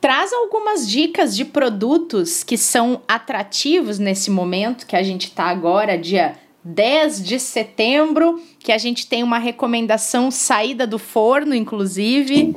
Traz 0.00 0.32
algumas 0.32 0.88
dicas 0.88 1.36
de 1.36 1.44
produtos 1.44 2.42
que 2.42 2.56
são 2.56 3.02
atrativos 3.06 3.98
nesse 3.98 4.30
momento 4.30 4.86
que 4.86 4.96
a 4.96 5.02
gente 5.02 5.24
está 5.24 5.44
agora, 5.44 5.96
dia 5.96 6.36
10 6.64 7.24
de 7.24 7.38
setembro, 7.40 8.40
que 8.58 8.72
a 8.72 8.78
gente 8.78 9.06
tem 9.06 9.22
uma 9.22 9.38
recomendação 9.38 10.30
saída 10.30 10.86
do 10.86 10.98
forno, 10.98 11.54
inclusive. 11.54 12.56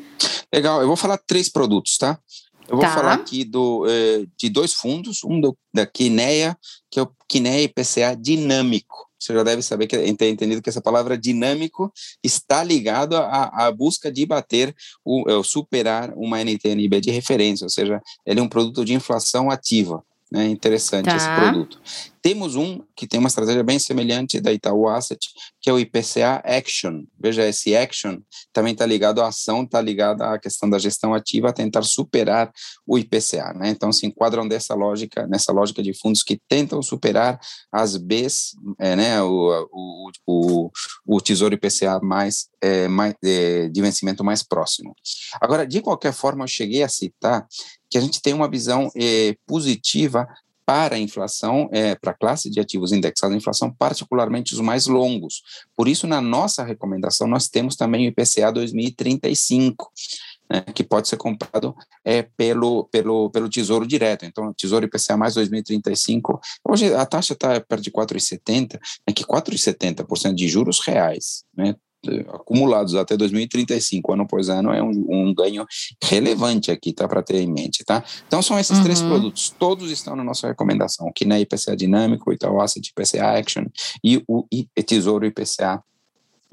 Legal, 0.53 0.81
eu 0.81 0.87
vou 0.87 0.95
falar 0.95 1.17
três 1.17 1.49
produtos, 1.49 1.97
tá? 1.97 2.19
Eu 2.67 2.77
vou 2.77 2.85
tá. 2.85 2.93
falar 2.93 3.13
aqui 3.13 3.43
do, 3.43 3.85
eh, 3.87 4.25
de 4.37 4.49
dois 4.49 4.73
fundos, 4.73 5.23
um 5.23 5.39
do, 5.39 5.55
da 5.73 5.85
Kinea, 5.85 6.57
que 6.89 6.99
é 6.99 7.03
o 7.03 7.09
Kinea 7.27 7.61
IPCA 7.61 8.15
Dinâmico. 8.19 9.05
Você 9.25 9.33
já 9.33 9.43
deve 9.43 9.61
saber 9.61 9.87
que 9.87 9.97
ter 10.13 10.29
entendido 10.29 10.61
que 10.61 10.69
essa 10.69 10.81
palavra 10.81 11.17
dinâmico 11.17 11.91
está 12.23 12.63
ligado 12.63 13.15
à, 13.15 13.65
à 13.65 13.71
busca 13.71 14.11
de 14.11 14.25
bater 14.25 14.75
o, 15.03 15.23
é, 15.27 15.43
superar 15.43 16.13
uma 16.15 16.39
NTNB 16.41 17.01
de 17.01 17.11
referência, 17.11 17.65
ou 17.65 17.69
seja, 17.69 18.01
ele 18.25 18.39
é 18.39 18.43
um 18.43 18.49
produto 18.49 18.85
de 18.85 18.93
inflação 18.93 19.49
ativa. 19.49 20.03
É 20.33 20.45
interessante 20.45 21.05
tá. 21.05 21.15
esse 21.15 21.27
produto. 21.27 21.79
Temos 22.25 22.55
um 22.55 22.81
que 22.95 23.05
tem 23.05 23.19
uma 23.19 23.27
estratégia 23.27 23.63
bem 23.63 23.77
semelhante 23.77 24.41
da 24.41 24.51
Itaú 24.51 24.87
Asset, 24.89 25.29
que 25.61 25.69
é 25.69 25.73
o 25.73 25.77
IPCA 25.77 26.41
Action. 26.43 27.03
Veja, 27.19 27.47
esse 27.47 27.75
Action 27.75 28.17
também 28.51 28.73
está 28.73 28.83
ligado 28.83 29.21
à 29.21 29.27
ação, 29.27 29.61
está 29.61 29.79
ligado 29.79 30.23
à 30.23 30.39
questão 30.39 30.67
da 30.67 30.79
gestão 30.79 31.13
ativa, 31.13 31.49
a 31.49 31.53
tentar 31.53 31.83
superar 31.83 32.51
o 32.83 32.97
IPCA. 32.97 33.53
Né? 33.53 33.69
Então, 33.69 33.91
se 33.91 34.07
enquadram 34.07 34.47
dessa 34.47 34.73
lógica, 34.73 35.27
nessa 35.27 35.53
lógica 35.53 35.83
de 35.83 35.93
fundos 35.93 36.23
que 36.23 36.41
tentam 36.49 36.81
superar 36.81 37.39
as 37.71 37.95
Bs, 37.95 38.55
é, 38.79 38.95
né, 38.95 39.21
o, 39.21 39.69
o, 39.71 40.11
o, 40.25 40.71
o, 41.05 41.21
Tesouro 41.21 41.53
IPCA 41.53 41.99
mais, 42.01 42.47
é, 42.59 42.87
mais 42.87 43.13
é, 43.23 43.69
de 43.69 43.81
vencimento 43.83 44.23
mais 44.23 44.41
próximo. 44.41 44.95
Agora, 45.39 45.63
de 45.63 45.79
qualquer 45.79 46.11
forma, 46.11 46.43
eu 46.43 46.47
cheguei 46.47 46.81
a 46.81 46.89
citar 46.89 47.45
que 47.87 47.99
a 47.99 48.01
gente 48.01 48.21
tem 48.21 48.33
uma 48.33 48.49
visão 48.49 48.89
eh, 48.95 49.37
positiva 49.45 50.27
para 50.65 50.95
a 50.95 50.99
inflação, 50.99 51.69
é, 51.71 51.95
para 51.95 52.11
a 52.11 52.15
classe 52.15 52.49
de 52.49 52.59
ativos 52.59 52.91
indexados 52.91 53.35
à 53.35 53.37
inflação, 53.37 53.71
particularmente 53.71 54.53
os 54.53 54.59
mais 54.59 54.87
longos. 54.87 55.43
Por 55.75 55.87
isso, 55.87 56.07
na 56.07 56.19
nossa 56.19 56.63
recomendação, 56.63 57.27
nós 57.27 57.47
temos 57.47 57.75
também 57.75 58.07
o 58.07 58.09
IPCA 58.09 58.51
2035, 58.51 59.91
né, 60.49 60.61
que 60.73 60.83
pode 60.83 61.07
ser 61.07 61.17
comprado 61.17 61.75
é, 62.03 62.23
pelo, 62.23 62.85
pelo, 62.85 63.29
pelo 63.29 63.49
Tesouro 63.49 63.85
Direto. 63.85 64.25
Então, 64.25 64.53
Tesouro 64.53 64.85
IPCA 64.85 65.17
mais 65.17 65.35
2035, 65.35 66.39
hoje 66.67 66.93
a 66.93 67.05
taxa 67.05 67.33
está 67.33 67.59
perto 67.59 67.83
de 67.83 67.91
4,70, 67.91 68.73
né, 69.07 69.13
que 69.13 69.23
4,70% 69.23 70.33
de 70.33 70.47
juros 70.47 70.79
reais, 70.79 71.43
né, 71.55 71.75
acumulados 72.33 72.95
até 72.95 73.15
2035, 73.17 74.13
ano 74.13 74.23
após 74.23 74.49
ano, 74.49 74.71
é 74.71 74.81
um, 74.81 75.05
um 75.09 75.33
ganho 75.33 75.65
relevante 76.03 76.71
aqui, 76.71 76.93
tá, 76.93 77.07
para 77.07 77.23
ter 77.23 77.41
em 77.41 77.51
mente, 77.51 77.83
tá? 77.83 78.03
Então, 78.27 78.41
são 78.41 78.59
esses 78.59 78.77
uhum. 78.77 78.83
três 78.83 79.01
produtos, 79.01 79.53
todos 79.57 79.91
estão 79.91 80.15
na 80.15 80.23
nossa 80.23 80.47
recomendação, 80.47 81.11
que 81.15 81.25
na 81.25 81.39
IPCA 81.39 81.75
Dinâmico, 81.75 82.29
o 82.29 82.33
Itaú 82.33 82.61
Asset 82.61 82.89
IPCA 82.89 83.37
Action 83.37 83.65
e 84.03 84.23
o 84.27 84.45
Tesouro 84.85 85.25
IPCA 85.25 85.83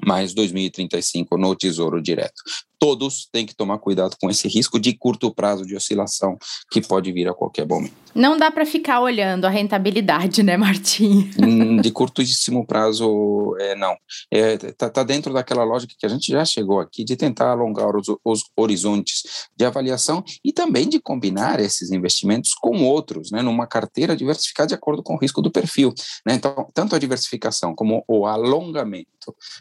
mais 0.05 0.33
2035 0.33 1.37
no 1.37 1.55
Tesouro 1.55 2.01
Direto 2.01 2.43
todos 2.83 3.29
têm 3.31 3.45
que 3.45 3.55
tomar 3.55 3.77
cuidado 3.77 4.17
com 4.19 4.29
esse 4.29 4.45
risco 4.45 4.77
de 4.77 4.91
curto 4.91 5.33
prazo 5.33 5.65
de 5.65 5.73
oscilação 5.73 6.37
que 6.69 6.81
pode 6.81 7.13
vir 7.13 7.29
a 7.29 7.33
qualquer 7.33 7.65
momento. 7.65 7.93
Não 8.13 8.37
dá 8.37 8.51
para 8.51 8.65
ficar 8.65 8.99
olhando 8.99 9.45
a 9.45 9.49
rentabilidade, 9.49 10.43
né, 10.43 10.57
Martim? 10.57 11.31
Hum, 11.41 11.77
de 11.77 11.89
curtíssimo 11.89 12.67
prazo, 12.67 13.55
é, 13.57 13.73
não. 13.73 13.95
É, 14.29 14.57
tá, 14.57 14.89
tá, 14.89 15.01
dentro 15.01 15.33
daquela 15.33 15.63
lógica 15.63 15.95
que 15.97 16.05
a 16.05 16.09
gente 16.09 16.31
já 16.31 16.43
chegou 16.43 16.79
aqui 16.79 17.05
de 17.05 17.15
tentar 17.15 17.51
alongar 17.51 17.95
os, 17.95 18.07
os, 18.23 18.43
horizontes 18.55 19.47
de 19.55 19.65
avaliação 19.65 20.23
e 20.43 20.51
também 20.51 20.87
de 20.87 20.99
combinar 20.99 21.59
esses 21.59 21.89
investimentos 21.89 22.53
com 22.53 22.83
outros, 22.83 23.31
né, 23.31 23.41
numa 23.41 23.65
carteira 23.65 24.15
diversificada 24.15 24.67
de 24.67 24.75
acordo 24.75 25.01
com 25.01 25.15
o 25.15 25.17
risco 25.17 25.41
do 25.41 25.49
perfil. 25.49 25.93
Né? 26.25 26.35
Então, 26.35 26.67
tanto 26.73 26.95
a 26.95 26.99
diversificação 26.99 27.73
como 27.73 28.03
o 28.07 28.27
alongamento 28.27 29.07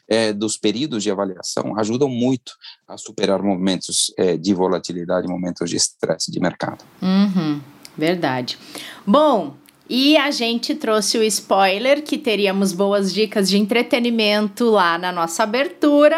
é, 0.09 0.33
dos 0.33 0.57
períodos 0.59 1.03
de 1.03 1.11
avaliação 1.11 1.79
ajudam 1.79 2.09
muito 2.09 2.53
a 2.89 2.99
superar 3.13 3.43
momentos 3.43 4.13
é, 4.17 4.37
de 4.37 4.55
volatilidade, 4.55 5.29
momentos 5.29 5.69
de 5.69 5.77
estresse 5.77 6.31
de 6.33 6.41
mercado. 6.41 6.83
Uhum, 7.03 7.61
verdade. 7.97 8.59
Bom, 9.07 9.55
e 9.89 10.17
a 10.17 10.31
gente 10.31 10.75
trouxe 10.75 11.19
o 11.19 11.23
spoiler 11.23 12.03
que 12.03 12.17
teríamos 12.17 12.73
boas 12.73 13.13
dicas 13.13 13.49
de 13.49 13.59
entretenimento 13.59 14.71
lá 14.71 14.97
na 14.97 15.13
nossa 15.13 15.43
abertura. 15.43 16.17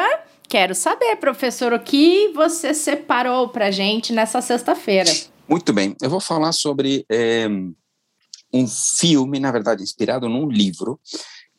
Quero 0.48 0.74
saber, 0.74 1.16
professor, 1.16 1.72
o 1.72 1.80
que 1.80 2.28
você 2.32 2.72
separou 2.72 3.48
para 3.48 3.72
gente 3.72 4.12
nessa 4.12 4.40
sexta-feira? 4.40 5.10
Muito 5.48 5.72
bem, 5.72 5.96
eu 6.00 6.08
vou 6.08 6.20
falar 6.20 6.52
sobre 6.52 7.04
é, 7.10 7.48
um 8.52 8.68
filme, 8.68 9.40
na 9.40 9.50
verdade, 9.50 9.82
inspirado 9.82 10.28
num 10.28 10.48
livro 10.48 11.00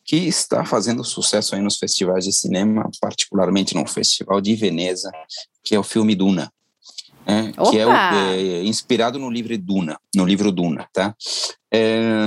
que 0.06 0.16
está 0.16 0.64
fazendo 0.64 1.02
sucesso 1.04 1.54
aí 1.54 1.60
nos 1.60 1.78
festivais 1.78 2.24
de 2.24 2.32
cinema, 2.32 2.88
particularmente 3.00 3.74
no 3.74 3.84
Festival 3.86 4.40
de 4.40 4.54
Veneza, 4.54 5.10
que 5.64 5.74
é 5.74 5.78
o 5.78 5.82
filme 5.82 6.14
Duna. 6.14 6.50
é, 7.26 7.70
que 7.70 7.76
é, 7.76 7.84
o, 7.84 7.90
é, 7.90 8.62
inspirado 8.62 9.18
no 9.18 9.28
livro 9.28 9.58
Duna, 9.58 9.98
no 10.14 10.24
livro 10.24 10.52
Duna, 10.52 10.88
tá? 10.92 11.12
É, 11.72 12.24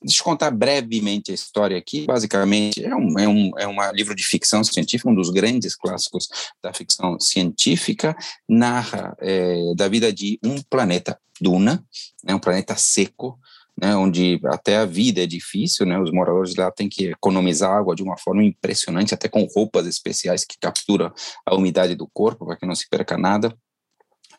deixa 0.00 0.20
eu 0.20 0.24
contar 0.24 0.52
brevemente 0.52 1.32
a 1.32 1.34
história 1.34 1.76
aqui. 1.76 2.06
Basicamente, 2.06 2.84
é 2.84 2.94
um, 2.94 3.18
é 3.18 3.28
um, 3.28 3.50
é 3.58 3.66
um 3.66 3.92
livro 3.92 4.14
de 4.14 4.22
ficção 4.22 4.62
científica, 4.62 5.10
um 5.10 5.14
dos 5.14 5.30
grandes 5.30 5.74
clássicos 5.74 6.28
da 6.62 6.72
ficção 6.72 7.18
científica. 7.18 8.16
Narra 8.48 9.16
é, 9.20 9.74
da 9.76 9.88
vida 9.88 10.12
de 10.12 10.38
um 10.44 10.62
planeta, 10.62 11.18
Duna, 11.40 11.84
né, 12.22 12.32
um 12.32 12.38
planeta 12.38 12.76
seco, 12.76 13.38
né, 13.80 13.96
onde 13.96 14.40
até 14.46 14.76
a 14.76 14.84
vida 14.84 15.22
é 15.22 15.26
difícil, 15.26 15.86
né, 15.86 15.98
os 16.00 16.10
moradores 16.10 16.56
lá 16.56 16.70
têm 16.70 16.88
que 16.88 17.10
economizar 17.10 17.70
água 17.70 17.94
de 17.94 18.02
uma 18.02 18.16
forma 18.16 18.42
impressionante, 18.42 19.14
até 19.14 19.28
com 19.28 19.44
roupas 19.54 19.86
especiais 19.86 20.44
que 20.44 20.58
capturam 20.60 21.12
a 21.46 21.54
umidade 21.54 21.94
do 21.94 22.08
corpo 22.12 22.44
para 22.44 22.56
que 22.56 22.66
não 22.66 22.74
se 22.74 22.88
perca 22.88 23.16
nada. 23.16 23.56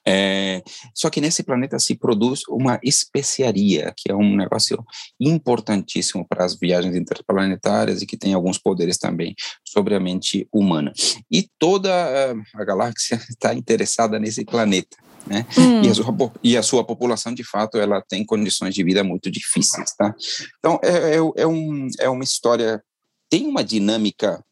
É, 0.07 0.63
só 0.93 1.09
que 1.09 1.21
nesse 1.21 1.43
planeta 1.43 1.77
se 1.77 1.95
produz 1.95 2.41
uma 2.49 2.79
especiaria, 2.81 3.93
que 3.95 4.11
é 4.11 4.15
um 4.15 4.35
negócio 4.35 4.83
importantíssimo 5.19 6.25
para 6.27 6.45
as 6.45 6.57
viagens 6.57 6.95
interplanetárias 6.95 8.01
e 8.01 8.05
que 8.05 8.17
tem 8.17 8.33
alguns 8.33 8.57
poderes 8.57 8.97
também 8.97 9.35
sobre 9.63 9.95
a 9.95 9.99
mente 9.99 10.47
humana. 10.51 10.91
E 11.29 11.47
toda 11.59 11.91
a 12.55 12.63
galáxia 12.63 13.15
está 13.29 13.53
interessada 13.53 14.17
nesse 14.19 14.43
planeta. 14.45 14.97
Né? 15.27 15.45
Hum. 15.57 15.81
E, 15.83 15.89
a 15.89 15.95
sua, 15.95 16.33
e, 16.43 16.57
a 16.57 16.63
sua, 16.63 16.83
população, 16.83 17.33
de 17.33 17.43
fato, 17.43 17.77
ela 17.77 18.01
tem 18.07 18.25
condições 18.25 18.73
de 18.73 18.83
vida 18.83 19.03
muito 19.03 19.29
difíceis, 19.29 19.93
tá? 19.95 20.15
Então, 20.57 20.79
é, 20.83 21.15
é, 21.15 21.43
é, 21.43 21.47
um, 21.47 21.87
é 21.99 22.09
uma 22.09 22.23
história, 22.23 22.83
tem 23.29 23.45
uma 23.45 23.63
dinâmica 23.63 24.43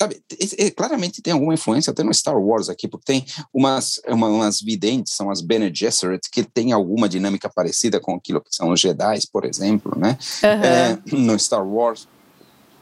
sabe, 0.00 0.22
é, 0.56 0.70
claramente 0.70 1.20
tem 1.20 1.34
alguma 1.34 1.52
influência 1.52 1.90
até 1.90 2.02
no 2.02 2.14
Star 2.14 2.38
Wars 2.38 2.70
aqui, 2.70 2.88
porque 2.88 3.04
tem 3.04 3.26
umas, 3.52 4.00
uma, 4.08 4.28
umas 4.28 4.58
videntes, 4.58 5.12
são 5.12 5.30
as 5.30 5.42
Bene 5.42 5.70
Gesserit, 5.74 6.26
que 6.32 6.42
tem 6.42 6.72
alguma 6.72 7.06
dinâmica 7.06 7.50
parecida 7.54 8.00
com 8.00 8.14
aquilo 8.14 8.40
que 8.40 8.54
são 8.54 8.70
os 8.70 8.80
Jedi, 8.80 9.18
por 9.30 9.44
exemplo, 9.44 9.92
né, 9.98 10.16
uhum. 10.42 10.48
é, 10.48 11.02
no 11.12 11.38
Star 11.38 11.66
Wars. 11.66 12.08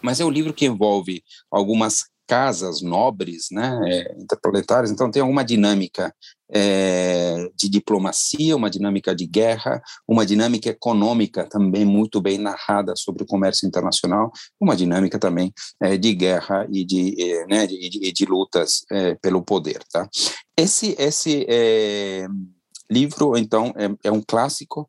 Mas 0.00 0.20
é 0.20 0.24
um 0.24 0.30
livro 0.30 0.54
que 0.54 0.66
envolve 0.66 1.24
algumas 1.50 2.04
casas 2.28 2.82
nobres, 2.82 3.46
né, 3.50 3.80
é, 3.86 4.16
interplanetárias, 4.20 4.90
então 4.90 5.10
tem 5.10 5.22
alguma 5.22 5.42
dinâmica 5.42 6.14
é, 6.52 7.48
de 7.56 7.70
diplomacia, 7.70 8.54
uma 8.54 8.68
dinâmica 8.68 9.14
de 9.14 9.26
guerra, 9.26 9.82
uma 10.06 10.26
dinâmica 10.26 10.68
econômica 10.68 11.48
também 11.48 11.86
muito 11.86 12.20
bem 12.20 12.36
narrada 12.36 12.92
sobre 12.96 13.22
o 13.22 13.26
comércio 13.26 13.66
internacional, 13.66 14.30
uma 14.60 14.76
dinâmica 14.76 15.18
também 15.18 15.52
é, 15.82 15.96
de 15.96 16.14
guerra 16.14 16.66
e 16.70 16.84
de, 16.84 17.14
é, 17.18 17.46
né, 17.46 17.66
de, 17.66 17.88
de, 17.88 18.12
de 18.12 18.24
lutas 18.26 18.84
é, 18.92 19.14
pelo 19.14 19.42
poder, 19.42 19.82
tá? 19.90 20.06
Esse, 20.56 20.94
esse 20.98 21.46
livro, 22.90 23.38
então, 23.38 23.72
é, 24.04 24.10
um 24.10 24.20
clássico 24.20 24.86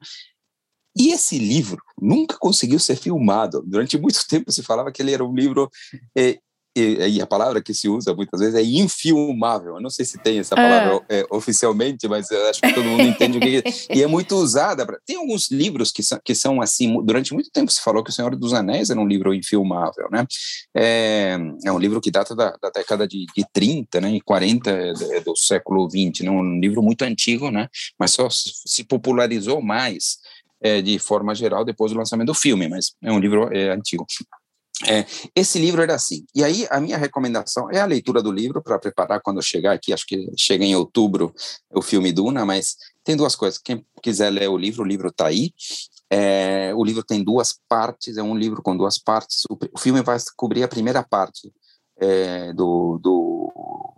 e 0.98 1.12
esse 1.14 1.38
livro 1.38 1.82
nunca 2.02 2.38
conseguiu 2.38 2.80
ser 2.80 2.96
filmado. 2.96 3.64
Durante 3.66 3.98
muito 3.98 4.20
tempo 4.28 4.52
se 4.52 4.64
falava 4.64 4.92
que 4.92 5.02
ele 5.02 5.14
era 5.14 5.24
um 5.24 5.34
livro 5.34 5.70
é, 6.18 6.40
e, 6.76 7.16
e, 7.18 7.22
a 7.22 7.26
palavra 7.26 7.62
que 7.62 7.74
se 7.74 7.90
usa 7.90 8.14
muitas 8.14 8.40
vezes 8.40 8.56
é 8.56 8.64
infilmável. 8.64 9.76
Eu 9.76 9.82
não 9.82 9.90
sei 9.90 10.06
se 10.06 10.18
tem 10.20 10.40
essa 10.40 10.56
palavra 10.56 11.04
é. 11.10 11.22
É, 11.22 11.26
oficialmente, 11.32 12.08
mas 12.08 12.32
acho 12.32 12.62
que 12.62 12.74
todo 12.74 12.86
mundo 12.86 13.04
entende 13.04 13.38
o 13.38 13.42
que 13.42 13.58
é. 13.58 13.64
E 13.98 14.04
é 14.04 14.08
muito 14.08 14.36
usada. 14.36 14.86
Pra... 14.86 14.98
Tem 15.06 15.18
alguns 15.18 15.50
livros 15.50 15.92
que 15.92 16.04
são, 16.04 16.20
que 16.24 16.36
são 16.36 16.62
assim. 16.62 17.04
Durante 17.04 17.34
muito 17.34 17.50
tempo 17.52 17.72
se 17.72 17.82
falou 17.82 18.04
que 18.04 18.12
O 18.12 18.14
Senhor 18.14 18.36
dos 18.36 18.54
Anéis 18.54 18.90
era 18.90 19.00
um 19.00 19.08
livro 19.08 19.34
infilmável, 19.34 20.08
né? 20.12 20.26
É, 20.76 21.38
é 21.66 21.72
um 21.72 21.80
livro 21.80 22.00
que 22.00 22.12
data 22.12 22.36
da, 22.36 22.56
da 22.62 22.70
década 22.70 23.08
de, 23.08 23.26
de 23.36 23.46
30, 23.52 24.02
né? 24.02 24.16
E 24.16 24.22
40 24.22 24.70
é, 24.70 24.94
é 25.18 25.22
do 25.22 25.36
século 25.36 25.90
20, 25.90 26.24
né? 26.24 26.30
Um 26.30 26.60
livro 26.60 26.84
muito 26.84 27.02
antigo, 27.02 27.50
né? 27.50 27.68
Mas 27.98 28.12
só 28.12 28.28
se 28.30 28.84
popularizou 28.84 29.62
mais 29.62 30.18
é, 30.62 30.82
de 30.82 31.00
forma 31.00 31.34
geral 31.34 31.66
depois 31.66 31.92
do 31.92 31.98
lançamento 31.98 32.28
do 32.28 32.34
filme, 32.34 32.68
mas 32.68 32.94
é 33.02 33.12
um 33.12 33.20
livro 33.20 33.50
é, 33.56 33.70
antigo. 33.70 34.06
É, 34.88 35.06
esse 35.36 35.60
livro 35.60 35.82
era 35.82 35.96
assim. 35.96 36.26
E 36.34 36.44
aí, 36.44 36.66
a 36.70 36.80
minha 36.80 36.98
recomendação 36.98 37.70
é 37.70 37.80
a 37.80 37.86
leitura 37.86 38.22
do 38.22 38.32
livro 38.32 38.62
para 38.62 38.80
preparar 38.80 39.22
quando 39.22 39.38
eu 39.38 39.44
chegar 39.44 39.74
aqui. 39.74 39.92
Acho 39.92 40.06
que 40.06 40.32
chega 40.38 40.64
em 40.64 40.76
outubro 40.76 41.34
o 41.74 41.82
filme 41.82 42.12
Duna, 42.14 42.46
mas 42.46 42.78
tem 43.04 43.16
duas 43.16 43.36
coisas. 43.36 43.60
Quem 43.60 43.86
quiser 44.02 44.30
ler 44.30 44.50
o 44.50 44.58
livro, 44.58 44.84
o 44.84 44.88
livro 44.88 45.10
está 45.10 45.28
aí. 45.28 45.52
É, 46.10 46.74
o 46.76 46.84
livro 46.84 47.04
tem 47.04 47.24
duas 47.24 47.60
partes, 47.68 48.18
é 48.18 48.24
um 48.24 48.36
livro 48.36 48.62
com 48.62 48.76
duas 48.76 48.98
partes. 48.98 49.44
O, 49.50 49.58
o 49.74 49.80
filme 49.80 50.02
vai 50.02 50.18
cobrir 50.36 50.64
a 50.64 50.68
primeira 50.68 51.04
parte 51.04 51.52
é, 52.00 52.54
do, 52.54 52.98
do 53.00 53.89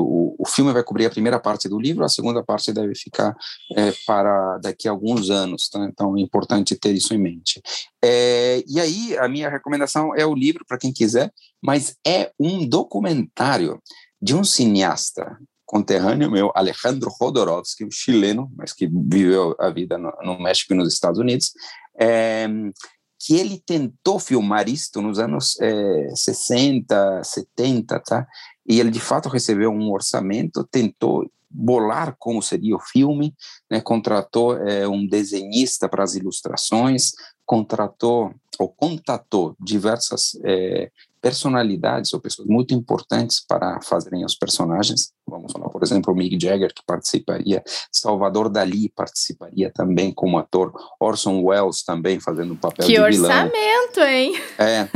o, 0.00 0.34
o, 0.38 0.46
filme 0.46 0.72
vai 0.72 0.82
cobrir 0.82 1.06
a 1.06 1.10
primeira 1.10 1.38
parte 1.38 1.68
do 1.68 1.78
livro, 1.78 2.04
a 2.04 2.08
segunda 2.08 2.42
parte 2.42 2.72
deve 2.72 2.94
ficar 2.94 3.34
é, 3.76 3.92
para 4.06 4.58
daqui 4.58 4.88
a 4.88 4.90
alguns 4.90 5.30
anos, 5.30 5.68
tá? 5.68 5.84
então 5.84 6.16
é 6.16 6.20
importante 6.20 6.76
ter 6.76 6.92
isso 6.92 7.14
em 7.14 7.18
mente. 7.18 7.60
É, 8.02 8.62
e 8.66 8.80
aí, 8.80 9.16
a 9.18 9.28
minha 9.28 9.48
recomendação 9.48 10.14
é 10.14 10.24
o 10.24 10.34
livro, 10.34 10.64
para 10.66 10.78
quem 10.78 10.92
quiser, 10.92 11.32
mas 11.62 11.96
é 12.06 12.30
um 12.38 12.66
documentário 12.66 13.80
de 14.20 14.34
um 14.34 14.44
cineasta 14.44 15.38
conterrâneo 15.66 16.30
meu, 16.30 16.52
Alejandro 16.54 17.10
Jodorowsky, 17.18 17.84
um 17.84 17.90
chileno, 17.90 18.50
mas 18.56 18.72
que 18.72 18.86
viveu 18.86 19.56
a 19.58 19.70
vida 19.70 19.98
no, 19.98 20.12
no 20.22 20.38
México 20.38 20.72
e 20.72 20.76
nos 20.76 20.92
Estados 20.92 21.18
Unidos, 21.18 21.52
é, 21.98 22.46
que 23.18 23.34
ele 23.34 23.62
tentou 23.64 24.18
filmar 24.18 24.68
isto 24.68 25.00
nos 25.00 25.18
anos 25.18 25.58
é, 25.60 26.08
60, 26.14 27.24
70, 27.24 28.00
tá? 28.00 28.26
E 28.66 28.80
ele 28.80 28.90
de 28.90 29.00
fato 29.00 29.28
recebeu 29.28 29.70
um 29.70 29.92
orçamento, 29.92 30.66
tentou 30.70 31.30
bolar 31.50 32.16
como 32.18 32.42
seria 32.42 32.74
o 32.74 32.80
filme, 32.80 33.32
né? 33.70 33.80
contratou 33.80 34.56
é, 34.56 34.88
um 34.88 35.06
desenhista 35.06 35.88
para 35.88 36.02
as 36.02 36.14
ilustrações, 36.14 37.12
contratou 37.46 38.34
ou 38.58 38.68
contatou 38.68 39.54
diversas 39.60 40.38
é, 40.44 40.90
personalidades 41.20 42.12
ou 42.12 42.20
pessoas 42.20 42.46
muito 42.48 42.74
importantes 42.74 43.42
para 43.46 43.80
fazerem 43.80 44.24
os 44.24 44.34
personagens. 44.34 45.12
Vamos 45.26 45.52
falar, 45.52 45.70
por 45.70 45.82
exemplo, 45.82 46.12
o 46.12 46.16
Mick 46.16 46.38
Jagger, 46.38 46.72
que 46.74 46.82
participaria, 46.86 47.62
Salvador 47.90 48.50
Dali 48.50 48.90
participaria 48.90 49.70
também 49.72 50.12
como 50.12 50.38
ator, 50.38 50.72
Orson 51.00 51.40
Welles 51.40 51.82
também 51.82 52.20
fazendo 52.20 52.52
um 52.52 52.56
papel 52.56 52.86
que 52.86 52.92
de 52.92 53.10
vilão. 53.10 53.30
Que 53.30 53.36
orçamento, 53.36 54.00
hein? 54.00 54.34
É, 54.58 54.88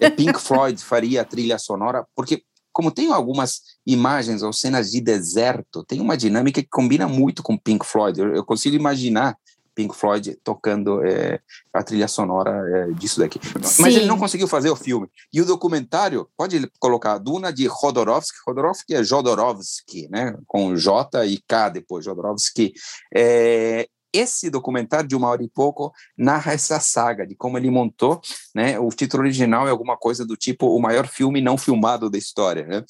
é, 0.00 0.10
Pink 0.10 0.40
Floyd 0.40 0.82
faria 0.82 1.22
a 1.22 1.24
trilha 1.24 1.58
sonora, 1.58 2.04
porque 2.16 2.42
como 2.76 2.90
tem 2.90 3.10
algumas 3.10 3.62
imagens 3.86 4.42
ou 4.42 4.52
cenas 4.52 4.90
de 4.90 5.00
deserto, 5.00 5.82
tem 5.82 5.98
uma 5.98 6.14
dinâmica 6.14 6.60
que 6.60 6.68
combina 6.68 7.08
muito 7.08 7.42
com 7.42 7.56
Pink 7.56 7.86
Floyd. 7.86 8.20
Eu, 8.20 8.34
eu 8.34 8.44
consigo 8.44 8.76
imaginar 8.76 9.34
Pink 9.74 9.96
Floyd 9.96 10.38
tocando 10.44 11.02
é, 11.02 11.40
a 11.72 11.82
trilha 11.82 12.06
sonora 12.06 12.50
é, 12.50 12.92
disso 12.92 13.18
daqui. 13.18 13.40
Sim. 13.62 13.80
Mas 13.80 13.96
ele 13.96 14.04
não 14.04 14.18
conseguiu 14.18 14.46
fazer 14.46 14.68
o 14.68 14.76
filme. 14.76 15.08
E 15.32 15.40
o 15.40 15.46
documentário, 15.46 16.28
pode 16.36 16.70
colocar 16.78 17.16
Duna 17.16 17.50
de 17.50 17.66
Rodorovsky, 17.66 18.36
Rodorovsky 18.46 18.94
é 18.94 19.02
Jodorowsky, 19.02 20.08
né? 20.10 20.36
com 20.46 20.76
J 20.76 21.24
e 21.24 21.42
K 21.48 21.70
depois, 21.70 22.04
Jodorowsky. 22.04 22.74
É, 23.14 23.88
esse 24.16 24.50
documentário 24.50 25.08
de 25.08 25.16
uma 25.16 25.28
hora 25.28 25.42
e 25.42 25.48
pouco 25.48 25.92
narra 26.16 26.52
essa 26.52 26.80
saga 26.80 27.26
de 27.26 27.34
como 27.34 27.58
ele 27.58 27.70
montou, 27.70 28.20
né? 28.54 28.78
O 28.78 28.88
título 28.88 29.22
original 29.22 29.66
é 29.66 29.70
alguma 29.70 29.96
coisa 29.96 30.24
do 30.24 30.36
tipo 30.36 30.66
o 30.66 30.80
maior 30.80 31.06
filme 31.06 31.40
não 31.40 31.58
filmado 31.58 32.10
da 32.10 32.18
história, 32.18 32.66
né? 32.66 32.84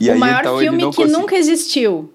E 0.00 0.08
o 0.08 0.12
aí, 0.12 0.18
maior 0.18 0.40
então, 0.40 0.58
filme 0.58 0.90
que 0.92 1.04
nunca 1.06 1.36
existiu. 1.36 2.12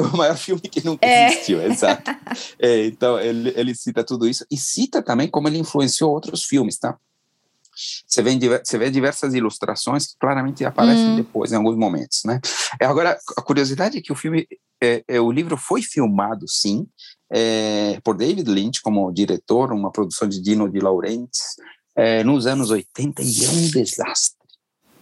o 0.12 0.16
maior 0.16 0.36
filme 0.36 0.62
que 0.62 0.84
nunca 0.84 1.06
é. 1.06 1.28
existiu, 1.28 1.60
exato. 1.62 2.10
É, 2.58 2.86
então, 2.86 3.18
ele, 3.20 3.52
ele 3.56 3.74
cita 3.74 4.04
tudo 4.04 4.28
isso 4.28 4.44
e 4.50 4.56
cita 4.56 5.02
também 5.02 5.28
como 5.28 5.48
ele 5.48 5.58
influenciou 5.58 6.10
outros 6.10 6.44
filmes, 6.44 6.78
tá? 6.78 6.96
Você 8.06 8.22
vê, 8.22 8.38
você 8.38 8.78
vê 8.78 8.90
diversas 8.90 9.34
ilustrações 9.34 10.06
que 10.06 10.14
claramente 10.18 10.64
aparecem 10.64 11.10
hum. 11.10 11.16
depois, 11.16 11.52
em 11.52 11.56
alguns 11.56 11.76
momentos, 11.76 12.22
né? 12.24 12.40
É, 12.80 12.86
agora, 12.86 13.18
a 13.36 13.42
curiosidade 13.42 13.98
é 13.98 14.00
que 14.00 14.12
o 14.12 14.16
filme, 14.16 14.46
é, 14.82 15.04
é, 15.06 15.20
o 15.20 15.30
livro 15.30 15.56
foi 15.56 15.82
filmado, 15.82 16.46
sim, 16.48 16.86
é, 17.32 18.00
por 18.02 18.16
David 18.16 18.50
Lynch 18.50 18.80
como 18.82 19.12
diretor, 19.12 19.72
uma 19.72 19.90
produção 19.90 20.28
de 20.28 20.40
Dino 20.40 20.70
de 20.70 20.80
Laurentiis, 20.80 21.56
é, 21.96 22.24
nos 22.24 22.46
anos 22.46 22.70
80, 22.70 23.22
e 23.22 23.44
é 23.44 23.48
um 23.48 23.70
desastre. 23.70 24.39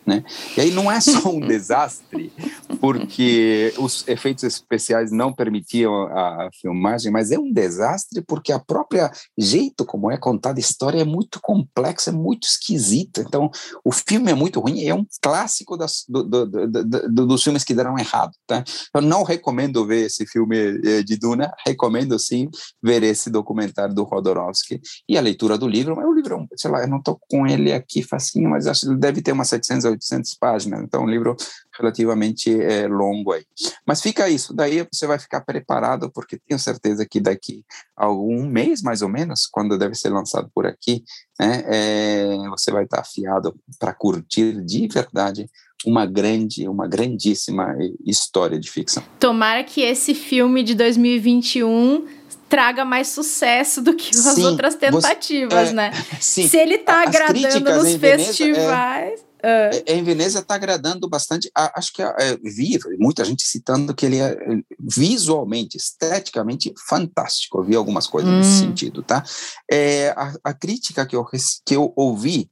Né? 0.08 0.24
E 0.56 0.62
aí 0.62 0.70
não 0.70 0.90
é 0.90 0.98
só 1.02 1.28
um 1.28 1.38
desastre, 1.46 2.32
porque 2.80 3.74
os 3.76 4.08
efeitos 4.08 4.42
especiais 4.42 5.12
não 5.12 5.34
permitiam 5.34 5.92
a, 6.06 6.48
filmagem, 6.62 7.12
mas 7.12 7.30
é 7.30 7.38
um 7.38 7.52
desastre 7.52 8.22
porque 8.26 8.50
a 8.50 8.58
própria 8.58 9.12
jeito 9.36 9.84
como 9.84 10.10
é 10.10 10.16
contada 10.16 10.58
a 10.58 10.60
história 10.60 11.02
é 11.02 11.04
muito 11.04 11.38
complexa, 11.42 12.08
é 12.08 12.12
muito 12.12 12.48
esquisita. 12.48 13.20
Então, 13.20 13.50
o 13.84 13.92
filme 13.92 14.30
é 14.30 14.34
muito 14.34 14.60
ruim, 14.60 14.82
é 14.82 14.94
um 14.94 15.04
clássico 15.20 15.76
das, 15.76 16.04
do, 16.08 16.22
do, 16.22 16.46
do, 16.46 17.26
dos 17.26 17.42
filmes 17.42 17.62
que 17.62 17.74
deram 17.74 17.98
errado. 17.98 18.32
Tá? 18.46 18.64
Eu 18.94 19.02
não 19.02 19.24
recomendo 19.24 19.86
ver 19.86 20.06
esse 20.06 20.24
filme 20.26 20.56
eh, 20.56 21.02
de 21.02 21.18
Duna, 21.18 21.52
recomendo 21.66 22.18
sim 22.18 22.48
ver 22.82 23.02
esse 23.02 23.28
documentário 23.28 23.94
do 23.94 24.04
Rodorovsky 24.04 24.80
e 25.06 25.18
a 25.18 25.20
leitura 25.20 25.58
do 25.58 25.68
livro. 25.68 25.94
Mas 25.94 26.06
o 26.06 26.14
livro, 26.14 26.48
sei 26.56 26.70
lá, 26.70 26.80
eu 26.80 26.88
não 26.88 26.98
estou 26.98 27.20
com 27.30 27.46
ele 27.46 27.74
aqui 27.74 28.02
facinho, 28.02 28.48
mas 28.48 28.66
acho 28.66 28.80
que 28.80 28.86
ele 28.86 28.98
deve 28.98 29.20
ter 29.20 29.32
umas 29.32 29.48
700 29.48 29.97
800 29.98 30.34
páginas, 30.34 30.82
então 30.82 31.02
um 31.02 31.08
livro 31.08 31.36
relativamente 31.78 32.50
é, 32.60 32.86
longo 32.88 33.32
aí. 33.32 33.44
Mas 33.86 34.00
fica 34.00 34.28
isso, 34.28 34.54
daí 34.54 34.86
você 34.92 35.06
vai 35.06 35.18
ficar 35.18 35.40
preparado, 35.42 36.10
porque 36.12 36.38
tenho 36.38 36.58
certeza 36.58 37.06
que 37.08 37.20
daqui 37.20 37.64
a 37.96 38.06
algum 38.06 38.46
mês, 38.46 38.82
mais 38.82 39.02
ou 39.02 39.08
menos, 39.08 39.46
quando 39.46 39.78
deve 39.78 39.94
ser 39.94 40.10
lançado 40.10 40.50
por 40.54 40.66
aqui, 40.66 41.04
né, 41.38 41.62
é, 41.66 42.36
você 42.48 42.70
vai 42.70 42.84
estar 42.84 43.00
afiado 43.00 43.54
para 43.78 43.92
curtir 43.92 44.64
de 44.64 44.88
verdade 44.88 45.48
uma 45.86 46.04
grande, 46.04 46.68
uma 46.68 46.88
grandíssima 46.88 47.76
história 48.04 48.58
de 48.58 48.70
ficção. 48.70 49.02
Tomara 49.20 49.62
que 49.62 49.80
esse 49.80 50.14
filme 50.14 50.64
de 50.64 50.74
2021 50.74 52.06
traga 52.48 52.84
mais 52.84 53.08
sucesso 53.08 53.82
do 53.82 53.94
que 53.94 54.10
as 54.16 54.38
outras 54.38 54.74
tentativas, 54.74 55.68
você, 55.68 55.70
é, 55.70 55.72
né? 55.72 55.90
Sim. 56.20 56.48
Se 56.48 56.56
ele 56.56 56.76
está 56.76 57.02
agradando 57.02 57.74
nos 57.74 57.94
é 57.94 57.98
festivais. 57.98 59.20
É, 59.20 59.27
Uh. 59.38 59.82
Em 59.86 60.02
Veneza 60.02 60.40
está 60.40 60.54
agradando 60.54 61.08
bastante. 61.08 61.50
Acho 61.54 61.92
que 61.92 62.02
é, 62.02 62.36
vi 62.42 62.78
muita 62.98 63.24
gente 63.24 63.44
citando 63.44 63.94
que 63.94 64.06
ele 64.06 64.18
é 64.18 64.36
visualmente, 64.78 65.76
esteticamente 65.76 66.72
fantástico. 66.88 67.58
Eu 67.58 67.64
vi 67.64 67.76
algumas 67.76 68.06
coisas 68.06 68.30
hum. 68.30 68.38
nesse 68.38 68.58
sentido, 68.58 69.02
tá? 69.02 69.22
É, 69.70 70.10
a, 70.10 70.34
a, 70.44 70.54
crítica 70.54 71.06
que 71.06 71.14
eu, 71.14 71.24
que 71.64 71.76
eu 71.76 71.92
ouvi 71.96 72.50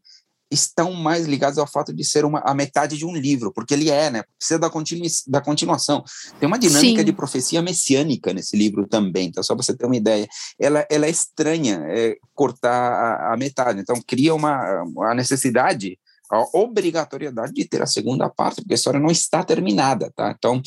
estão 0.51 0.93
mais 0.93 1.27
ligados 1.27 1.59
ao 1.59 1.67
fato 1.67 1.93
de 1.93 2.05
ser 2.05 2.25
uma, 2.25 2.41
a 2.41 2.55
metade 2.55 2.97
de 2.97 3.05
um 3.05 3.15
livro, 3.15 3.53
porque 3.53 3.75
ele 3.75 3.91
é, 3.91 4.11
né? 4.11 4.23
Precisa 4.39 4.59
da, 4.59 4.71
continu, 4.71 5.05
da 5.27 5.41
continuação. 5.41 6.05
Tem 6.39 6.47
uma 6.47 6.59
dinâmica 6.59 7.01
Sim. 7.01 7.05
de 7.05 7.13
profecia 7.13 7.61
messiânica 7.61 8.33
nesse 8.33 8.57
livro 8.57 8.87
também, 8.87 9.29
então 9.29 9.43
só 9.43 9.55
para 9.55 9.65
você 9.65 9.77
ter 9.77 9.87
uma 9.87 9.97
ideia. 9.97 10.27
Ela, 10.59 10.87
ela 10.89 11.07
é 11.07 11.11
estranha 11.11 11.83
é, 11.89 12.17
cortar 12.35 12.71
a, 12.71 13.35
a, 13.35 13.37
metade, 13.37 13.81
então 13.81 14.01
cria 14.07 14.35
uma 14.35 14.85
a 15.11 15.15
necessidade 15.15 15.99
a 16.31 16.45
obrigatoriedade 16.55 17.53
de 17.53 17.69
ter 17.69 17.83
a 17.83 17.87
segunda 17.87 18.29
parte, 18.29 18.57
porque 18.57 18.75
a 18.75 18.77
história 18.77 19.01
não 19.01 19.11
está 19.11 19.43
terminada, 19.43 20.13
tá? 20.15 20.35
Então, 20.37 20.61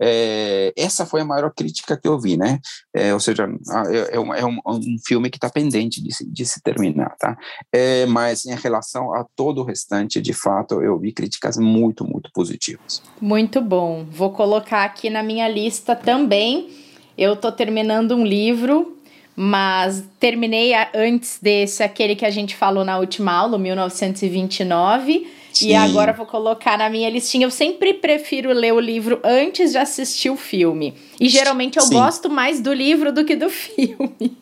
é, 0.00 0.72
essa 0.76 1.06
foi 1.06 1.20
a 1.20 1.24
maior 1.24 1.52
crítica 1.54 1.96
que 1.96 2.08
eu 2.08 2.18
vi, 2.18 2.36
né? 2.36 2.58
É, 2.94 3.14
ou 3.14 3.20
seja, 3.20 3.48
é, 3.90 4.16
é, 4.16 4.20
um, 4.20 4.34
é 4.34 4.44
um, 4.44 4.58
um, 4.66 4.96
filme 5.06 5.30
que 5.30 5.36
está 5.36 5.48
pendente 5.48 6.02
de 6.02 6.14
se, 6.14 6.28
de 6.28 6.44
se 6.44 6.60
terminar, 6.62 7.14
tá? 7.18 7.36
É, 7.72 8.06
mas 8.06 8.44
em 8.44 8.54
relação 8.54 9.14
a 9.14 9.24
todo 9.36 9.60
o 9.60 9.64
restante, 9.64 10.20
de 10.20 10.32
fato, 10.32 10.82
eu 10.82 10.98
vi 10.98 11.12
críticas 11.12 11.56
muito, 11.56 12.04
muito 12.04 12.30
positivas. 12.32 13.02
Muito 13.20 13.60
bom. 13.60 14.04
Vou 14.10 14.32
colocar 14.32 14.84
aqui 14.84 15.10
na 15.10 15.22
minha 15.22 15.48
lista 15.48 15.94
também. 15.94 16.70
Eu 17.16 17.34
estou 17.34 17.52
terminando 17.52 18.16
um 18.16 18.24
livro 18.24 18.98
mas 19.36 20.04
terminei 20.20 20.72
antes 20.94 21.38
desse, 21.40 21.82
aquele 21.82 22.14
que 22.14 22.24
a 22.24 22.30
gente 22.30 22.54
falou 22.54 22.84
na 22.84 22.98
última 22.98 23.32
aula, 23.32 23.58
1929. 23.58 25.26
Sim. 25.52 25.68
E 25.68 25.74
agora 25.74 26.12
vou 26.12 26.26
colocar 26.26 26.76
na 26.76 26.90
minha 26.90 27.08
listinha. 27.08 27.46
Eu 27.46 27.50
sempre 27.50 27.94
prefiro 27.94 28.52
ler 28.52 28.72
o 28.72 28.80
livro 28.80 29.20
antes 29.24 29.70
de 29.70 29.78
assistir 29.78 30.30
o 30.30 30.36
filme. 30.36 30.94
E 31.20 31.28
geralmente 31.28 31.78
eu 31.78 31.84
Sim. 31.84 31.94
gosto 31.94 32.28
mais 32.28 32.60
do 32.60 32.72
livro 32.72 33.12
do 33.12 33.24
que 33.24 33.36
do 33.36 33.48
filme. 33.50 34.36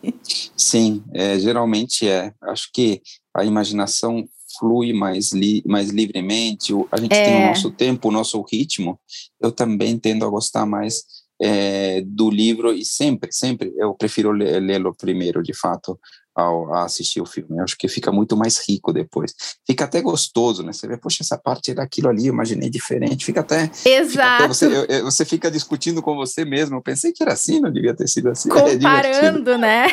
Sim, 0.56 1.02
é, 1.12 1.38
geralmente 1.38 2.08
é. 2.08 2.32
Acho 2.42 2.70
que 2.72 3.02
a 3.34 3.44
imaginação 3.44 4.26
flui 4.58 4.92
mais, 4.94 5.32
li 5.32 5.62
mais 5.66 5.90
livremente. 5.90 6.72
A 6.90 6.98
gente 6.98 7.14
é. 7.14 7.24
tem 7.24 7.44
o 7.44 7.46
nosso 7.48 7.70
tempo, 7.70 8.08
o 8.08 8.12
nosso 8.12 8.40
ritmo. 8.50 8.98
Eu 9.40 9.52
também 9.52 9.98
tendo 9.98 10.24
a 10.24 10.30
gostar 10.30 10.64
mais 10.64 11.02
é, 11.42 12.00
do 12.06 12.30
livro 12.30 12.72
e 12.72 12.84
sempre, 12.84 13.32
sempre 13.32 13.72
eu 13.76 13.94
prefiro 13.94 14.30
lê-lo 14.30 14.94
primeiro, 14.94 15.42
de 15.42 15.52
fato, 15.52 15.98
ao 16.32 16.72
assistir 16.76 17.20
o 17.20 17.26
filme. 17.26 17.58
Eu 17.58 17.64
acho 17.64 17.76
que 17.76 17.88
fica 17.88 18.12
muito 18.12 18.36
mais 18.36 18.62
rico 18.66 18.92
depois. 18.92 19.34
Fica 19.66 19.84
até 19.84 20.00
gostoso, 20.00 20.62
né? 20.62 20.72
Você 20.72 20.86
vê, 20.86 20.96
poxa, 20.96 21.18
essa 21.22 21.36
parte 21.36 21.72
era 21.72 21.82
aquilo 21.82 22.08
ali, 22.08 22.28
eu 22.28 22.32
imaginei 22.32 22.70
diferente. 22.70 23.24
Fica 23.24 23.40
até. 23.40 23.68
Exato. 23.84 24.08
Fica 24.08 24.36
até 24.36 24.48
você, 24.48 25.02
você 25.02 25.24
fica 25.24 25.50
discutindo 25.50 26.00
com 26.00 26.14
você 26.14 26.44
mesmo. 26.44 26.76
Eu 26.76 26.82
pensei 26.82 27.12
que 27.12 27.24
era 27.24 27.32
assim, 27.32 27.60
não 27.60 27.72
devia 27.72 27.94
ter 27.94 28.08
sido 28.08 28.30
assim. 28.30 28.48
É 28.52 28.74
Comparando, 28.74 29.50
é 29.50 29.58
né? 29.58 29.86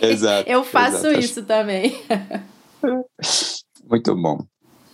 exato. 0.00 0.48
Eu 0.50 0.62
faço 0.62 1.08
exato. 1.08 1.18
isso 1.18 1.42
também. 1.42 2.00
Muito 3.90 4.14
bom. 4.14 4.46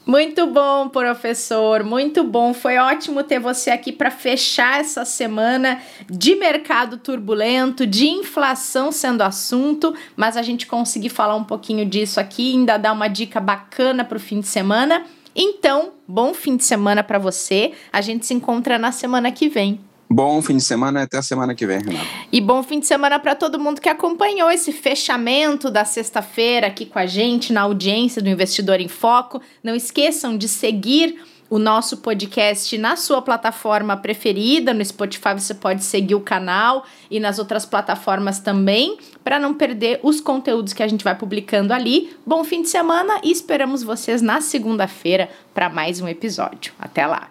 Muito 0.07 0.47
bom, 0.47 0.89
professor, 0.89 1.85
muito 1.85 2.25
bom. 2.25 2.55
Foi 2.55 2.79
ótimo 2.79 3.23
ter 3.23 3.39
você 3.39 3.71
aqui 3.71 3.93
para 3.93 4.11
fechar 4.11 4.81
essa 4.81 5.05
semana 5.05 5.81
de 6.09 6.35
mercado 6.35 6.97
turbulento, 6.97 7.87
de 7.87 8.09
inflação 8.09 8.91
sendo 8.91 9.23
assunto, 9.23 9.95
mas 10.17 10.37
a 10.37 10.43
gente 10.43 10.67
conseguir 10.67 11.11
falar 11.11 11.37
um 11.37 11.45
pouquinho 11.45 11.85
disso 11.85 12.19
aqui, 12.19 12.53
ainda 12.53 12.79
dar 12.79 12.93
uma 12.93 13.09
dica 13.09 13.41
bacana 13.41 14.03
para 14.03 14.17
o 14.17 14.21
fim 14.21 14.41
de 14.41 14.47
semana. 14.47 15.05
Então, 15.37 15.93
bom 16.09 16.35
fim 16.35 16.57
de 16.57 16.65
semana 16.65 17.03
para 17.03 17.19
você. 17.19 17.73
A 17.93 18.01
gente 18.01 18.27
se 18.27 18.35
encontra 18.35 18.79
na 18.79 18.91
semana 18.93 19.31
que 19.31 19.49
vem. 19.49 19.90
Bom 20.13 20.43
fim 20.43 20.57
de 20.57 20.65
semana 20.65 21.03
até 21.03 21.19
a 21.19 21.23
semana 21.23 21.55
que 21.55 21.65
vem, 21.65 21.79
Renato. 21.79 22.05
E 22.33 22.41
bom 22.41 22.65
fim 22.65 22.81
de 22.81 22.87
semana 22.87 23.17
para 23.21 23.37
todo 23.37 23.61
mundo 23.61 23.81
que 23.81 23.89
acompanhou 23.89 24.51
esse 24.51 24.73
fechamento 24.73 25.71
da 25.71 25.85
sexta-feira 25.85 26.67
aqui 26.67 26.85
com 26.85 26.99
a 26.99 27.07
gente 27.07 27.53
na 27.53 27.61
audiência 27.61 28.21
do 28.21 28.29
Investidor 28.29 28.81
em 28.81 28.89
Foco. 28.89 29.41
Não 29.63 29.73
esqueçam 29.73 30.37
de 30.37 30.49
seguir 30.49 31.17
o 31.49 31.61
nosso 31.61 31.99
podcast 31.99 32.77
na 32.77 32.97
sua 32.97 33.23
plataforma 33.23 33.97
preferida. 33.97 34.75
No 34.75 34.85
Spotify 34.85 35.35
você 35.35 35.55
pode 35.55 35.85
seguir 35.85 36.17
o 36.17 36.21
canal 36.21 36.85
e 37.09 37.21
nas 37.21 37.39
outras 37.39 37.65
plataformas 37.65 38.41
também, 38.41 38.99
para 39.23 39.39
não 39.39 39.55
perder 39.55 40.01
os 40.03 40.21
conteúdos 40.21 40.73
que 40.73 40.83
a 40.83 40.89
gente 40.89 41.05
vai 41.05 41.17
publicando 41.17 41.73
ali. 41.73 42.17
Bom 42.27 42.43
fim 42.43 42.63
de 42.63 42.69
semana 42.69 43.21
e 43.23 43.31
esperamos 43.31 43.85
vocês 43.85 44.21
na 44.21 44.41
segunda-feira 44.41 45.31
para 45.55 45.69
mais 45.69 46.01
um 46.01 46.09
episódio. 46.09 46.73
Até 46.81 47.07
lá! 47.07 47.31